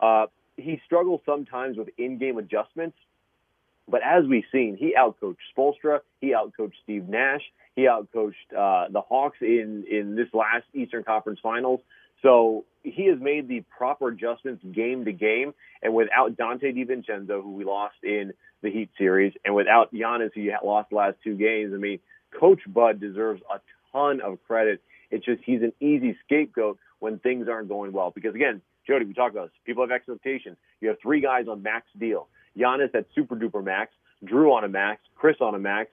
Uh, 0.00 0.26
he 0.56 0.80
struggles 0.86 1.20
sometimes 1.24 1.76
with 1.76 1.88
in-game 1.98 2.36
adjustments, 2.38 2.96
but 3.90 4.02
as 4.02 4.24
we've 4.26 4.44
seen, 4.52 4.76
he 4.76 4.94
outcoached 4.98 5.36
Spoelstra, 5.56 6.00
He 6.20 6.32
outcoached 6.32 6.74
Steve 6.82 7.08
Nash. 7.08 7.42
He 7.76 7.82
outcoached 7.82 8.32
uh, 8.56 8.88
the 8.90 9.00
Hawks 9.00 9.38
in 9.40 9.84
in 9.90 10.16
this 10.16 10.28
last 10.32 10.64
Eastern 10.74 11.04
Conference 11.04 11.40
Finals. 11.42 11.80
So 12.22 12.64
he 12.82 13.06
has 13.06 13.18
made 13.20 13.48
the 13.48 13.62
proper 13.76 14.08
adjustments 14.08 14.62
game 14.72 15.04
to 15.04 15.12
game. 15.12 15.54
And 15.82 15.94
without 15.94 16.36
Donte 16.36 16.62
DiVincenzo, 16.62 17.42
who 17.42 17.52
we 17.52 17.64
lost 17.64 17.96
in 18.02 18.32
the 18.62 18.70
Heat 18.70 18.90
series, 18.98 19.32
and 19.44 19.54
without 19.54 19.92
Giannis, 19.92 20.30
who 20.34 20.50
lost 20.64 20.90
the 20.90 20.96
last 20.96 21.16
two 21.24 21.36
games, 21.36 21.72
I 21.74 21.78
mean, 21.78 21.98
Coach 22.38 22.60
Bud 22.66 23.00
deserves 23.00 23.42
a 23.52 23.60
ton 23.92 24.20
of 24.20 24.38
credit. 24.46 24.82
It's 25.10 25.24
just 25.24 25.42
he's 25.44 25.62
an 25.62 25.72
easy 25.80 26.16
scapegoat 26.24 26.78
when 26.98 27.18
things 27.18 27.48
aren't 27.48 27.68
going 27.68 27.92
well. 27.92 28.10
Because 28.14 28.34
again, 28.34 28.60
Jody, 28.86 29.04
we 29.04 29.14
talked 29.14 29.34
about 29.34 29.46
this. 29.46 29.58
People 29.64 29.82
have 29.82 29.90
expectations. 29.90 30.56
You 30.80 30.88
have 30.88 30.98
three 31.02 31.20
guys 31.20 31.46
on 31.48 31.62
max 31.62 31.86
deal. 31.98 32.28
Giannis 32.58 32.94
at 32.94 33.06
super 33.14 33.36
duper 33.36 33.64
max, 33.64 33.92
Jrue 34.24 34.52
on 34.52 34.64
a 34.64 34.68
max, 34.68 35.00
Khris 35.14 35.40
on 35.40 35.54
a 35.54 35.58
max. 35.58 35.90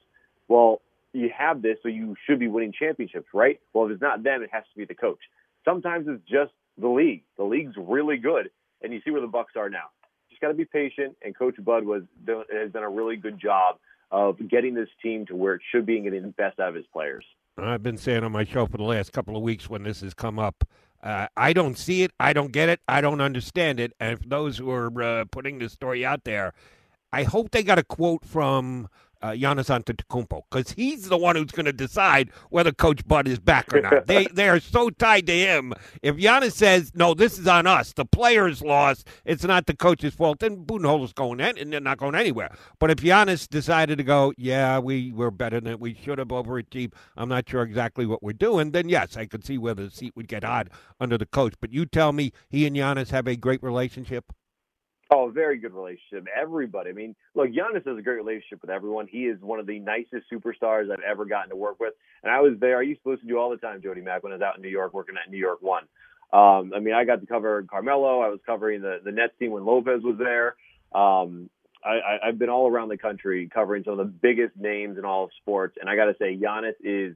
Well, 0.47 0.81
you 1.13 1.29
have 1.35 1.61
this, 1.61 1.77
so 1.81 1.89
you 1.89 2.15
should 2.25 2.39
be 2.39 2.47
winning 2.47 2.73
championships, 2.77 3.27
right? 3.33 3.59
Well, 3.73 3.85
if 3.85 3.91
it's 3.91 4.01
not 4.01 4.23
them, 4.23 4.43
it 4.43 4.49
has 4.51 4.63
to 4.71 4.77
be 4.77 4.85
the 4.85 4.95
coach. 4.95 5.19
Sometimes 5.65 6.07
it's 6.07 6.21
just 6.29 6.51
the 6.77 6.87
league. 6.87 7.23
The 7.37 7.43
league's 7.43 7.75
really 7.77 8.17
good, 8.17 8.49
and 8.81 8.93
you 8.93 9.01
see 9.03 9.11
where 9.11 9.21
the 9.21 9.27
Bucks 9.27 9.53
are 9.55 9.69
now. 9.69 9.89
Just 10.29 10.41
got 10.41 10.49
to 10.49 10.53
be 10.53 10.65
patient, 10.65 11.15
and 11.23 11.35
Coach 11.35 11.55
Bud 11.63 11.85
was 11.85 12.03
has 12.27 12.71
done 12.71 12.83
a 12.83 12.89
really 12.89 13.15
good 13.15 13.39
job 13.39 13.77
of 14.11 14.37
getting 14.47 14.73
this 14.73 14.89
team 15.01 15.25
to 15.25 15.35
where 15.35 15.55
it 15.55 15.61
should 15.71 15.85
be 15.85 15.95
and 15.95 16.03
getting 16.05 16.21
the 16.21 16.27
best 16.29 16.59
out 16.59 16.69
of 16.69 16.75
his 16.75 16.85
players. 16.93 17.25
I've 17.57 17.83
been 17.83 17.97
saying 17.97 18.23
on 18.23 18.31
my 18.31 18.43
show 18.43 18.67
for 18.67 18.77
the 18.77 18.83
last 18.83 19.11
couple 19.11 19.35
of 19.35 19.41
weeks 19.41 19.69
when 19.69 19.83
this 19.83 20.01
has 20.01 20.13
come 20.13 20.37
up. 20.37 20.63
Uh, 21.01 21.27
I 21.37 21.53
don't 21.53 21.77
see 21.77 22.03
it. 22.03 22.11
I 22.19 22.33
don't 22.33 22.51
get 22.51 22.69
it. 22.69 22.79
I 22.87 23.01
don't 23.01 23.21
understand 23.21 23.79
it. 23.79 23.93
And 23.99 24.19
for 24.19 24.27
those 24.27 24.57
who 24.57 24.71
are 24.71 25.01
uh, 25.01 25.25
putting 25.25 25.59
this 25.59 25.73
story 25.73 26.05
out 26.05 26.23
there, 26.23 26.53
I 27.11 27.23
hope 27.23 27.51
they 27.51 27.63
got 27.63 27.79
a 27.79 27.83
quote 27.83 28.25
from 28.25 28.89
uh, 29.21 29.31
Giannis 29.31 29.69
Antetokounmpo 29.69 30.41
because 30.49 30.71
he's 30.71 31.09
the 31.09 31.17
one 31.17 31.35
who's 31.35 31.51
going 31.51 31.65
to 31.65 31.73
decide 31.73 32.29
whether 32.49 32.71
Coach 32.71 33.07
Bud 33.07 33.27
is 33.27 33.39
back 33.39 33.73
or 33.73 33.81
not. 33.81 34.05
they 34.07 34.25
they 34.25 34.49
are 34.49 34.59
so 34.59 34.89
tied 34.89 35.27
to 35.27 35.33
him. 35.33 35.73
If 36.01 36.15
Giannis 36.17 36.53
says 36.53 36.91
no, 36.95 37.13
this 37.13 37.37
is 37.37 37.47
on 37.47 37.67
us. 37.67 37.93
The 37.93 38.05
players 38.05 38.61
lost. 38.61 39.07
It's 39.25 39.43
not 39.43 39.65
the 39.65 39.75
coach's 39.75 40.13
fault. 40.13 40.39
Then 40.39 40.65
Budenholzer's 40.65 41.13
going 41.13 41.39
in, 41.39 41.57
and 41.57 41.71
they're 41.71 41.79
not 41.79 41.97
going 41.97 42.15
anywhere. 42.15 42.49
But 42.79 42.91
if 42.91 42.97
Giannis 42.97 43.47
decided 43.47 43.97
to 43.97 44.03
go, 44.03 44.33
yeah, 44.37 44.79
we 44.79 45.11
were 45.11 45.31
better 45.31 45.59
than 45.59 45.79
we 45.79 45.93
should 45.93 46.19
have 46.19 46.29
overachieved. 46.29 46.93
I'm 47.15 47.29
not 47.29 47.49
sure 47.49 47.63
exactly 47.63 48.05
what 48.05 48.23
we're 48.23 48.33
doing. 48.33 48.71
Then 48.71 48.89
yes, 48.89 49.17
I 49.17 49.25
could 49.25 49.45
see 49.45 49.57
where 49.57 49.73
the 49.73 49.89
seat 49.89 50.13
would 50.15 50.27
get 50.27 50.43
hot 50.43 50.67
under 50.99 51.17
the 51.17 51.25
coach. 51.25 51.53
But 51.59 51.73
you 51.73 51.85
tell 51.85 52.11
me, 52.11 52.31
he 52.49 52.65
and 52.65 52.75
Giannis 52.75 53.09
have 53.09 53.27
a 53.27 53.35
great 53.35 53.63
relationship. 53.63 54.31
Oh, 55.09 55.29
very 55.29 55.57
good 55.57 55.73
relationship. 55.73 56.27
Everybody. 56.35 56.89
I 56.89 56.93
mean, 56.93 57.15
look, 57.33 57.47
Giannis 57.47 57.87
has 57.87 57.97
a 57.97 58.01
great 58.01 58.17
relationship 58.17 58.61
with 58.61 58.69
everyone. 58.69 59.07
He 59.07 59.25
is 59.25 59.39
one 59.41 59.59
of 59.59 59.65
the 59.65 59.79
nicest 59.79 60.25
superstars 60.31 60.91
I've 60.91 60.99
ever 61.09 61.25
gotten 61.25 61.49
to 61.49 61.55
work 61.55 61.79
with. 61.79 61.93
And 62.23 62.31
I 62.31 62.41
was 62.41 62.53
there. 62.59 62.79
I 62.79 62.81
used 62.81 63.03
to 63.03 63.11
listen 63.11 63.27
to 63.27 63.33
you 63.33 63.39
all 63.39 63.49
the 63.49 63.57
time, 63.57 63.81
Jody 63.81 64.01
Mac, 64.01 64.23
when 64.23 64.33
I 64.33 64.35
was 64.35 64.41
out 64.41 64.57
in 64.57 64.61
New 64.61 64.69
York 64.69 64.93
working 64.93 65.15
at 65.15 65.31
New 65.31 65.37
York 65.37 65.61
One. 65.61 65.83
Um, 66.33 66.73
I 66.75 66.79
mean, 66.79 66.93
I 66.93 67.05
got 67.05 67.21
to 67.21 67.25
cover 67.25 67.63
Carmelo. 67.63 68.19
I 68.19 68.27
was 68.27 68.39
covering 68.45 68.81
the 68.81 68.99
the 69.01 69.13
Nets 69.13 69.33
team 69.39 69.51
when 69.51 69.65
Lopez 69.65 70.01
was 70.03 70.17
there. 70.17 70.55
Um, 70.93 71.49
I, 71.85 71.89
I, 71.89 72.27
I've 72.27 72.39
been 72.39 72.49
all 72.49 72.69
around 72.69 72.89
the 72.89 72.97
country 72.97 73.49
covering 73.53 73.83
some 73.85 73.97
of 73.97 73.99
the 73.99 74.11
biggest 74.11 74.57
names 74.57 74.97
in 74.97 75.05
all 75.05 75.25
of 75.25 75.29
sports, 75.41 75.77
and 75.79 75.89
I 75.89 75.95
got 75.95 76.05
to 76.05 76.15
say, 76.19 76.35
Giannis 76.37 76.75
is 76.81 77.15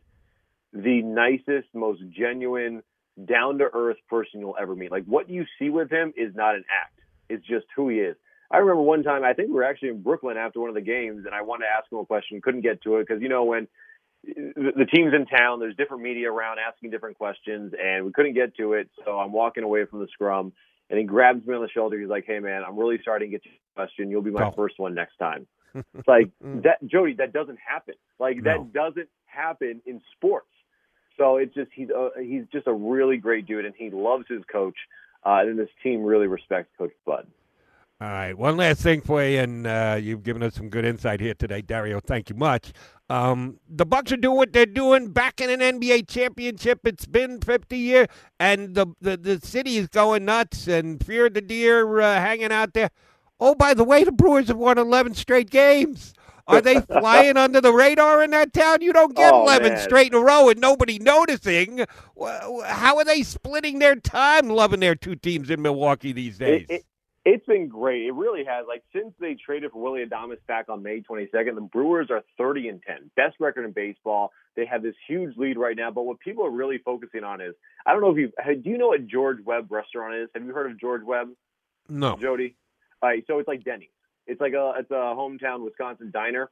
the 0.71 1.01
nicest, 1.01 1.67
most 1.73 2.01
genuine, 2.09 2.83
down 3.25 3.57
to 3.57 3.65
earth 3.73 3.97
person 4.09 4.39
you'll 4.39 4.55
ever 4.59 4.75
meet. 4.75 4.91
Like 4.91 5.03
what 5.05 5.29
you 5.29 5.45
see 5.59 5.69
with 5.69 5.91
him 5.91 6.13
is 6.15 6.33
not 6.33 6.55
an 6.55 6.63
act 6.71 7.00
is 7.31 7.41
just 7.41 7.65
who 7.75 7.89
he 7.89 7.97
is. 7.97 8.15
I 8.51 8.57
remember 8.57 8.81
one 8.81 9.03
time, 9.03 9.23
I 9.23 9.33
think 9.33 9.47
we 9.47 9.55
were 9.55 9.63
actually 9.63 9.89
in 9.89 10.01
Brooklyn 10.01 10.37
after 10.37 10.59
one 10.59 10.69
of 10.69 10.75
the 10.75 10.81
games, 10.81 11.25
and 11.25 11.33
I 11.33 11.41
wanted 11.41 11.65
to 11.65 11.71
ask 11.77 11.91
him 11.91 11.99
a 11.99 12.05
question, 12.05 12.41
couldn't 12.41 12.61
get 12.61 12.81
to 12.83 12.97
it 12.97 13.07
because 13.07 13.21
you 13.21 13.29
know 13.29 13.45
when 13.45 13.67
the 14.23 14.87
team's 14.93 15.13
in 15.13 15.25
town, 15.25 15.59
there's 15.59 15.75
different 15.75 16.03
media 16.03 16.31
around 16.31 16.57
asking 16.59 16.91
different 16.91 17.17
questions, 17.17 17.73
and 17.81 18.05
we 18.05 18.11
couldn't 18.11 18.33
get 18.33 18.55
to 18.57 18.73
it. 18.73 18.89
So 19.05 19.17
I'm 19.17 19.31
walking 19.31 19.63
away 19.63 19.85
from 19.85 19.99
the 19.99 20.07
scrum, 20.11 20.53
and 20.89 20.99
he 20.99 21.05
grabs 21.05 21.45
me 21.45 21.55
on 21.55 21.61
the 21.61 21.69
shoulder. 21.69 21.99
He's 21.99 22.09
like, 22.09 22.25
"Hey 22.25 22.39
man, 22.39 22.63
I'm 22.67 22.77
really 22.77 22.99
starting 23.01 23.31
to 23.31 23.37
get 23.37 23.45
you 23.45 23.51
a 23.51 23.79
question. 23.79 24.09
You'll 24.09 24.21
be 24.21 24.31
my 24.31 24.47
oh. 24.47 24.51
first 24.51 24.77
one 24.77 24.93
next 24.93 25.17
time." 25.17 25.47
It's 25.73 25.85
like 26.07 26.29
that, 26.41 26.85
Jody. 26.85 27.13
That 27.13 27.33
doesn't 27.33 27.59
happen. 27.65 27.95
Like 28.19 28.37
no. 28.37 28.43
that 28.43 28.73
doesn't 28.73 29.09
happen 29.25 29.81
in 29.85 30.01
sports. 30.15 30.47
So 31.17 31.37
it's 31.37 31.53
just 31.53 31.71
he's 31.73 31.89
a, 31.89 32.09
he's 32.21 32.43
just 32.51 32.67
a 32.67 32.73
really 32.73 33.17
great 33.17 33.45
dude, 33.45 33.65
and 33.65 33.73
he 33.77 33.89
loves 33.89 34.25
his 34.29 34.41
coach 34.51 34.77
uh, 35.23 35.39
and 35.41 35.57
this 35.57 35.69
team 35.83 36.03
really 36.03 36.27
respects 36.27 36.69
Coach 36.77 36.93
Bud. 37.05 37.27
All 38.01 38.07
right, 38.07 38.35
one 38.35 38.57
last 38.57 38.81
thing 38.81 39.01
for 39.01 39.23
you, 39.23 39.39
and 39.39 39.67
uh, 39.67 39.95
you've 40.01 40.23
given 40.23 40.41
us 40.41 40.55
some 40.55 40.69
good 40.69 40.85
insight 40.85 41.19
here 41.19 41.35
today, 41.35 41.61
Dario. 41.61 41.99
Thank 41.99 42.31
you 42.31 42.35
much. 42.35 42.73
Um, 43.11 43.59
the 43.69 43.85
Bucks 43.85 44.11
are 44.11 44.17
doing 44.17 44.37
what 44.37 44.53
they're 44.53 44.65
doing, 44.65 45.09
back 45.09 45.39
in 45.39 45.51
an 45.51 45.59
NBA 45.59 46.07
championship. 46.07 46.79
It's 46.83 47.05
been 47.05 47.39
50 47.41 47.77
years, 47.77 48.07
and 48.39 48.73
the, 48.73 48.87
the, 49.01 49.17
the 49.17 49.39
city 49.39 49.77
is 49.77 49.87
going 49.87 50.25
nuts, 50.25 50.67
and 50.67 51.05
Fear 51.05 51.29
the 51.29 51.41
Deer 51.41 51.99
uh, 51.99 52.15
hanging 52.15 52.51
out 52.51 52.73
there. 52.73 52.89
Oh, 53.39 53.53
by 53.53 53.75
the 53.75 53.83
way, 53.83 54.03
the 54.03 54.11
Brewers 54.11 54.47
have 54.47 54.57
won 54.57 54.79
11 54.79 55.13
straight 55.13 55.51
games. 55.51 56.15
Are 56.51 56.61
they 56.61 56.81
flying 56.81 57.37
under 57.37 57.61
the 57.61 57.73
radar 57.73 58.23
in 58.23 58.31
that 58.31 58.53
town? 58.53 58.81
You 58.81 58.93
don't 58.93 59.15
get 59.15 59.33
oh, 59.33 59.43
11 59.43 59.73
man. 59.73 59.81
straight 59.81 60.11
in 60.11 60.17
a 60.17 60.21
row 60.21 60.49
and 60.49 60.59
nobody 60.59 60.99
noticing. 60.99 61.85
How 62.65 62.97
are 62.97 63.05
they 63.05 63.23
splitting 63.23 63.79
their 63.79 63.95
time 63.95 64.49
loving 64.49 64.79
their 64.79 64.95
two 64.95 65.15
teams 65.15 65.49
in 65.49 65.61
Milwaukee 65.61 66.11
these 66.11 66.37
days? 66.37 66.65
It, 66.69 66.85
it, 67.25 67.33
has 67.33 67.41
been 67.47 67.67
great. 67.67 68.05
It 68.07 68.13
really 68.13 68.43
has. 68.45 68.65
Like 68.67 68.83
since 68.93 69.13
they 69.19 69.35
traded 69.35 69.71
for 69.71 69.81
Willy 69.81 70.05
Adames 70.05 70.37
back 70.47 70.69
on 70.69 70.83
May 70.83 71.01
22nd, 71.01 71.55
the 71.55 71.61
Brewers 71.61 72.07
are 72.09 72.23
30 72.37 72.69
and 72.69 72.81
10, 72.85 73.11
best 73.15 73.35
record 73.39 73.65
in 73.65 73.71
baseball. 73.71 74.31
They 74.55 74.65
have 74.65 74.83
this 74.83 74.95
huge 75.07 75.37
lead 75.37 75.57
right 75.57 75.75
now. 75.75 75.91
But 75.91 76.03
what 76.03 76.19
people 76.19 76.45
are 76.45 76.51
really 76.51 76.79
focusing 76.79 77.23
on 77.23 77.41
is 77.41 77.53
I 77.85 77.93
don't 77.93 78.01
know 78.01 78.11
if 78.11 78.17
you 78.17 78.31
do 78.63 78.69
you 78.69 78.77
know 78.77 78.87
what 78.87 79.07
George 79.07 79.37
Webb 79.45 79.71
restaurant 79.71 80.15
is? 80.15 80.29
Have 80.33 80.43
you 80.43 80.53
heard 80.53 80.71
of 80.71 80.79
George 80.79 81.03
Webb? 81.03 81.29
No, 81.87 82.17
Jody. 82.17 82.55
All 83.01 83.09
right, 83.09 83.23
so 83.27 83.39
it's 83.39 83.47
like 83.47 83.63
Denny's. 83.63 83.89
It's 84.31 84.41
like 84.41 84.53
a 84.53 84.73
it's 84.77 84.91
a 84.91 84.93
hometown 84.93 85.63
Wisconsin 85.63 86.09
diner. 86.11 86.49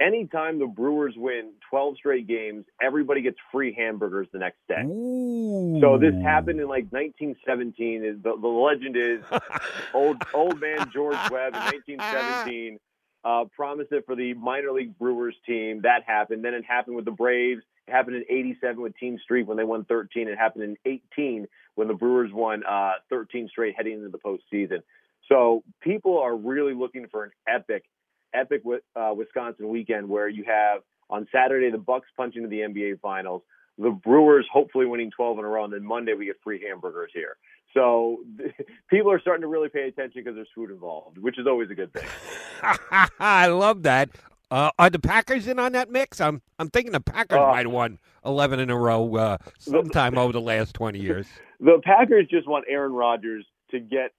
Anytime 0.00 0.58
the 0.58 0.66
Brewers 0.66 1.14
win 1.16 1.52
12 1.70 1.96
straight 1.96 2.26
games, 2.26 2.64
everybody 2.80 3.22
gets 3.22 3.36
free 3.52 3.72
hamburgers 3.72 4.26
the 4.32 4.38
next 4.38 4.58
day. 4.68 4.82
Ooh. 4.84 5.78
So 5.80 5.96
this 5.96 6.14
happened 6.22 6.60
in 6.60 6.68
like 6.68 6.86
1917. 6.90 8.20
The, 8.22 8.36
the 8.36 8.48
legend 8.48 8.96
is 8.96 9.24
old 9.94 10.22
old 10.34 10.60
man 10.60 10.90
George 10.92 11.16
Webb 11.30 11.54
in 11.54 11.60
1917 11.60 12.78
uh, 13.24 13.44
promised 13.56 13.92
it 13.92 14.04
for 14.04 14.14
the 14.16 14.34
minor 14.34 14.72
league 14.72 14.98
Brewers 14.98 15.36
team. 15.46 15.82
That 15.82 16.02
happened. 16.06 16.44
Then 16.44 16.54
it 16.54 16.64
happened 16.64 16.96
with 16.96 17.04
the 17.04 17.12
Braves. 17.12 17.62
It 17.86 17.92
happened 17.92 18.16
in 18.16 18.24
'87 18.28 18.82
with 18.82 18.96
Team 18.96 19.18
Streak 19.22 19.48
when 19.48 19.56
they 19.56 19.64
won 19.64 19.84
13. 19.84 20.28
It 20.28 20.36
happened 20.38 20.64
in 20.64 20.76
'18 21.16 21.46
when 21.74 21.88
the 21.88 21.94
Brewers 21.94 22.30
won 22.32 22.62
uh, 22.64 22.92
13 23.08 23.48
straight 23.48 23.74
heading 23.76 23.94
into 23.94 24.08
the 24.08 24.18
postseason. 24.18 24.82
So 25.32 25.64
people 25.80 26.18
are 26.18 26.36
really 26.36 26.74
looking 26.74 27.06
for 27.10 27.24
an 27.24 27.30
epic, 27.48 27.84
epic 28.34 28.62
uh, 28.94 29.14
Wisconsin 29.16 29.68
weekend 29.68 30.08
where 30.08 30.28
you 30.28 30.44
have 30.46 30.82
on 31.08 31.26
Saturday 31.32 31.70
the 31.70 31.78
Bucks 31.78 32.08
punch 32.16 32.36
into 32.36 32.48
the 32.48 32.60
NBA 32.60 33.00
Finals, 33.00 33.42
the 33.78 33.90
Brewers 33.90 34.46
hopefully 34.52 34.84
winning 34.84 35.10
12 35.10 35.38
in 35.38 35.44
a 35.44 35.48
row, 35.48 35.64
and 35.64 35.72
then 35.72 35.84
Monday 35.84 36.12
we 36.12 36.26
get 36.26 36.36
free 36.44 36.62
hamburgers 36.68 37.10
here. 37.14 37.36
So 37.72 38.18
people 38.90 39.10
are 39.10 39.20
starting 39.20 39.40
to 39.40 39.48
really 39.48 39.70
pay 39.70 39.88
attention 39.88 40.22
because 40.22 40.34
there's 40.34 40.48
food 40.54 40.70
involved, 40.70 41.16
which 41.16 41.38
is 41.38 41.46
always 41.46 41.70
a 41.70 41.74
good 41.74 41.92
thing. 41.94 42.06
I 43.18 43.46
love 43.46 43.84
that. 43.84 44.10
Uh, 44.50 44.70
are 44.78 44.90
the 44.90 44.98
Packers 44.98 45.48
in 45.48 45.58
on 45.58 45.72
that 45.72 45.90
mix? 45.90 46.20
I'm 46.20 46.42
I'm 46.58 46.68
thinking 46.68 46.92
the 46.92 47.00
Packers 47.00 47.38
uh, 47.38 47.46
might 47.46 47.64
have 47.64 47.72
won 47.72 47.98
11 48.26 48.60
in 48.60 48.68
a 48.68 48.76
row 48.76 49.16
uh, 49.16 49.38
sometime 49.58 50.18
over 50.18 50.34
the 50.34 50.42
last 50.42 50.74
20 50.74 50.98
years. 50.98 51.26
The 51.64 51.80
Packers 51.84 52.26
just 52.28 52.48
want 52.48 52.64
Aaron 52.68 52.92
Rodgers 52.92 53.46
to 53.70 53.78
get 53.78 54.10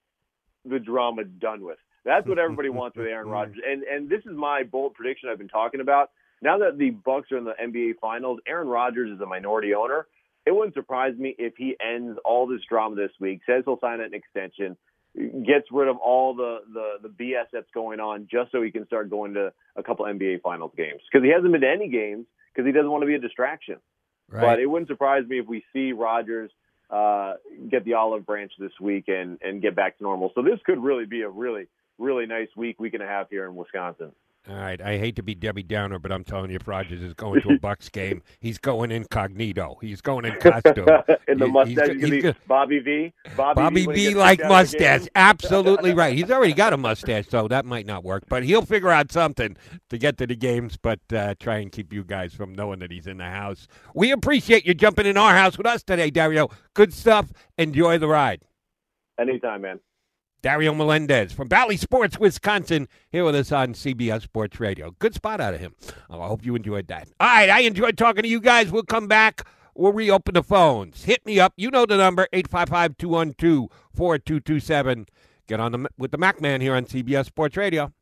the 0.65 0.79
drama 0.79 1.23
done 1.23 1.63
with. 1.63 1.77
That's 2.05 2.27
what 2.27 2.39
everybody 2.39 2.69
wants 2.69 2.97
with 2.97 3.07
Aaron 3.07 3.27
Rodgers. 3.29 3.57
And 3.65 3.83
and 3.83 4.09
this 4.09 4.21
is 4.25 4.35
my 4.35 4.63
bold 4.63 4.93
prediction 4.93 5.29
I've 5.29 5.37
been 5.37 5.47
talking 5.47 5.81
about. 5.81 6.11
Now 6.41 6.57
that 6.59 6.77
the 6.77 6.89
Bucks 6.89 7.31
are 7.31 7.37
in 7.37 7.45
the 7.45 7.53
NBA 7.61 7.99
Finals, 8.01 8.39
Aaron 8.47 8.67
Rodgers 8.67 9.11
is 9.11 9.21
a 9.21 9.25
minority 9.25 9.73
owner. 9.73 10.07
It 10.45 10.53
wouldn't 10.53 10.73
surprise 10.73 11.13
me 11.17 11.35
if 11.37 11.53
he 11.57 11.75
ends 11.79 12.19
all 12.25 12.47
this 12.47 12.59
drama 12.69 12.95
this 12.95 13.11
week, 13.19 13.41
says 13.45 13.63
he'll 13.65 13.79
sign 13.79 14.01
an 14.01 14.13
extension, 14.13 14.75
gets 15.15 15.67
rid 15.71 15.87
of 15.87 15.95
all 15.97 16.35
the 16.35 16.59
the, 16.73 17.07
the 17.07 17.23
BS 17.23 17.45
that's 17.53 17.71
going 17.73 18.01
on, 18.01 18.27
just 18.29 18.51
so 18.51 18.61
he 18.61 18.71
can 18.71 18.85
start 18.85 19.09
going 19.09 19.33
to 19.35 19.53
a 19.77 19.83
couple 19.83 20.05
NBA 20.05 20.41
Finals 20.41 20.73
games 20.75 21.01
because 21.09 21.23
he 21.23 21.31
hasn't 21.31 21.51
been 21.51 21.61
to 21.61 21.69
any 21.69 21.87
games 21.87 22.25
because 22.53 22.67
he 22.67 22.73
doesn't 22.73 22.91
want 22.91 23.03
to 23.03 23.07
be 23.07 23.15
a 23.15 23.19
distraction. 23.19 23.77
Right. 24.29 24.41
But 24.41 24.59
it 24.59 24.65
wouldn't 24.65 24.89
surprise 24.89 25.23
me 25.27 25.39
if 25.39 25.47
we 25.47 25.63
see 25.71 25.93
Rodgers 25.93 26.51
uh, 26.93 27.33
get 27.69 27.85
the 27.85 27.95
olive 27.95 28.25
branch 28.25 28.51
this 28.59 28.71
week 28.79 29.05
and, 29.07 29.39
and 29.41 29.61
get 29.61 29.75
back 29.75 29.97
to 29.97 30.03
normal. 30.03 30.31
So 30.35 30.43
this 30.43 30.59
could 30.65 30.81
really 30.81 31.05
be 31.05 31.21
a 31.21 31.29
really, 31.29 31.65
really 31.97 32.27
nice 32.27 32.49
week, 32.55 32.79
week 32.79 32.93
and 32.93 33.01
a 33.01 33.07
half 33.07 33.29
here 33.29 33.45
in 33.45 33.55
Wisconsin. 33.55 34.11
All 34.49 34.57
right, 34.57 34.81
I 34.81 34.97
hate 34.97 35.15
to 35.15 35.23
be 35.23 35.35
Debbie 35.35 35.63
Downer, 35.63 35.99
but 35.99 36.11
I'm 36.11 36.25
telling 36.25 36.49
you, 36.49 36.57
if 36.57 36.67
Rodgers 36.67 37.01
is 37.01 37.13
going 37.13 37.41
to 37.43 37.53
a 37.53 37.59
Bucks 37.59 37.87
game, 37.87 38.21
he's 38.41 38.57
going 38.57 38.91
incognito. 38.91 39.77
He's 39.79 40.01
going 40.01 40.25
in 40.25 40.37
costume. 40.37 40.85
in 41.29 41.37
the 41.37 41.47
mustache, 41.47 41.91
he's, 41.91 42.09
he's, 42.09 42.23
he's, 42.23 42.33
Bobby 42.45 42.79
V. 42.79 43.13
Bobby, 43.37 43.61
Bobby 43.61 43.85
V, 43.85 44.09
v 44.09 44.15
like 44.15 44.41
mustache. 44.43 45.07
Absolutely 45.15 45.93
right. 45.93 46.13
He's 46.13 46.29
already 46.29 46.51
got 46.51 46.73
a 46.73 46.77
mustache, 46.77 47.27
so 47.29 47.47
that 47.47 47.63
might 47.63 47.85
not 47.85 48.03
work. 48.03 48.23
But 48.27 48.43
he'll 48.43 48.65
figure 48.65 48.89
out 48.89 49.13
something 49.13 49.55
to 49.89 49.97
get 49.97 50.17
to 50.17 50.27
the 50.27 50.35
games. 50.35 50.75
But 50.75 50.99
uh, 51.13 51.35
try 51.39 51.59
and 51.59 51.71
keep 51.71 51.93
you 51.93 52.03
guys 52.03 52.33
from 52.33 52.53
knowing 52.53 52.79
that 52.79 52.91
he's 52.91 53.07
in 53.07 53.19
the 53.19 53.29
house. 53.29 53.69
We 53.95 54.11
appreciate 54.11 54.65
you 54.65 54.73
jumping 54.73 55.05
in 55.05 55.15
our 55.15 55.33
house 55.33 55.57
with 55.57 55.67
us 55.67 55.83
today, 55.83 56.09
Dario. 56.09 56.49
Good 56.73 56.93
stuff. 56.93 57.31
Enjoy 57.57 57.97
the 57.97 58.09
ride. 58.09 58.43
Anytime, 59.17 59.61
man. 59.61 59.79
Dario 60.43 60.73
Melendez 60.73 61.31
from 61.31 61.47
Bally 61.47 61.77
Sports, 61.77 62.19
Wisconsin, 62.19 62.89
here 63.09 63.23
with 63.23 63.33
us 63.33 63.53
on 63.53 63.73
CBS 63.73 64.23
Sports 64.23 64.59
Radio. 64.59 64.91
Good 64.99 65.15
spot 65.15 65.39
out 65.39 65.53
of 65.53 65.61
him. 65.61 65.73
Oh, 66.09 66.21
I 66.21 66.27
hope 66.27 66.45
you 66.45 66.53
enjoyed 66.53 66.87
that. 66.87 67.07
All 67.21 67.27
right, 67.27 67.49
I 67.49 67.61
enjoyed 67.61 67.97
talking 67.97 68.23
to 68.23 68.27
you 68.27 68.41
guys. 68.41 68.69
We'll 68.69 68.83
come 68.83 69.07
back. 69.07 69.47
We'll 69.73 69.93
reopen 69.93 70.33
the 70.33 70.43
phones. 70.43 71.05
Hit 71.05 71.25
me 71.25 71.39
up. 71.39 71.53
You 71.55 71.71
know 71.71 71.85
the 71.85 71.95
number, 71.95 72.27
855-212-4227. 72.33 75.07
Get 75.47 75.61
on 75.61 75.71
the, 75.71 75.87
with 75.97 76.11
the 76.11 76.17
Mac 76.17 76.41
Man 76.41 76.59
here 76.59 76.75
on 76.75 76.83
CBS 76.85 77.27
Sports 77.27 77.55
Radio. 77.55 77.93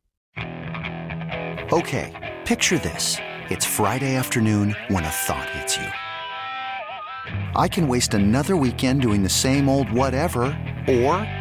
Okay, 1.72 2.40
picture 2.46 2.80
this. 2.80 3.20
It's 3.52 3.66
Friday 3.66 4.16
afternoon 4.16 4.76
when 4.88 5.04
a 5.04 5.10
thought 5.10 5.48
hits 5.52 5.78
you. 5.78 5.86
I 7.56 7.68
can 7.68 7.88
waste 7.88 8.16
another 8.16 8.58
weekend 8.58 9.04
doing 9.04 9.22
the 9.22 9.30
same 9.30 9.70
old 9.70 9.92
whatever, 9.92 10.58
or... 10.88 11.41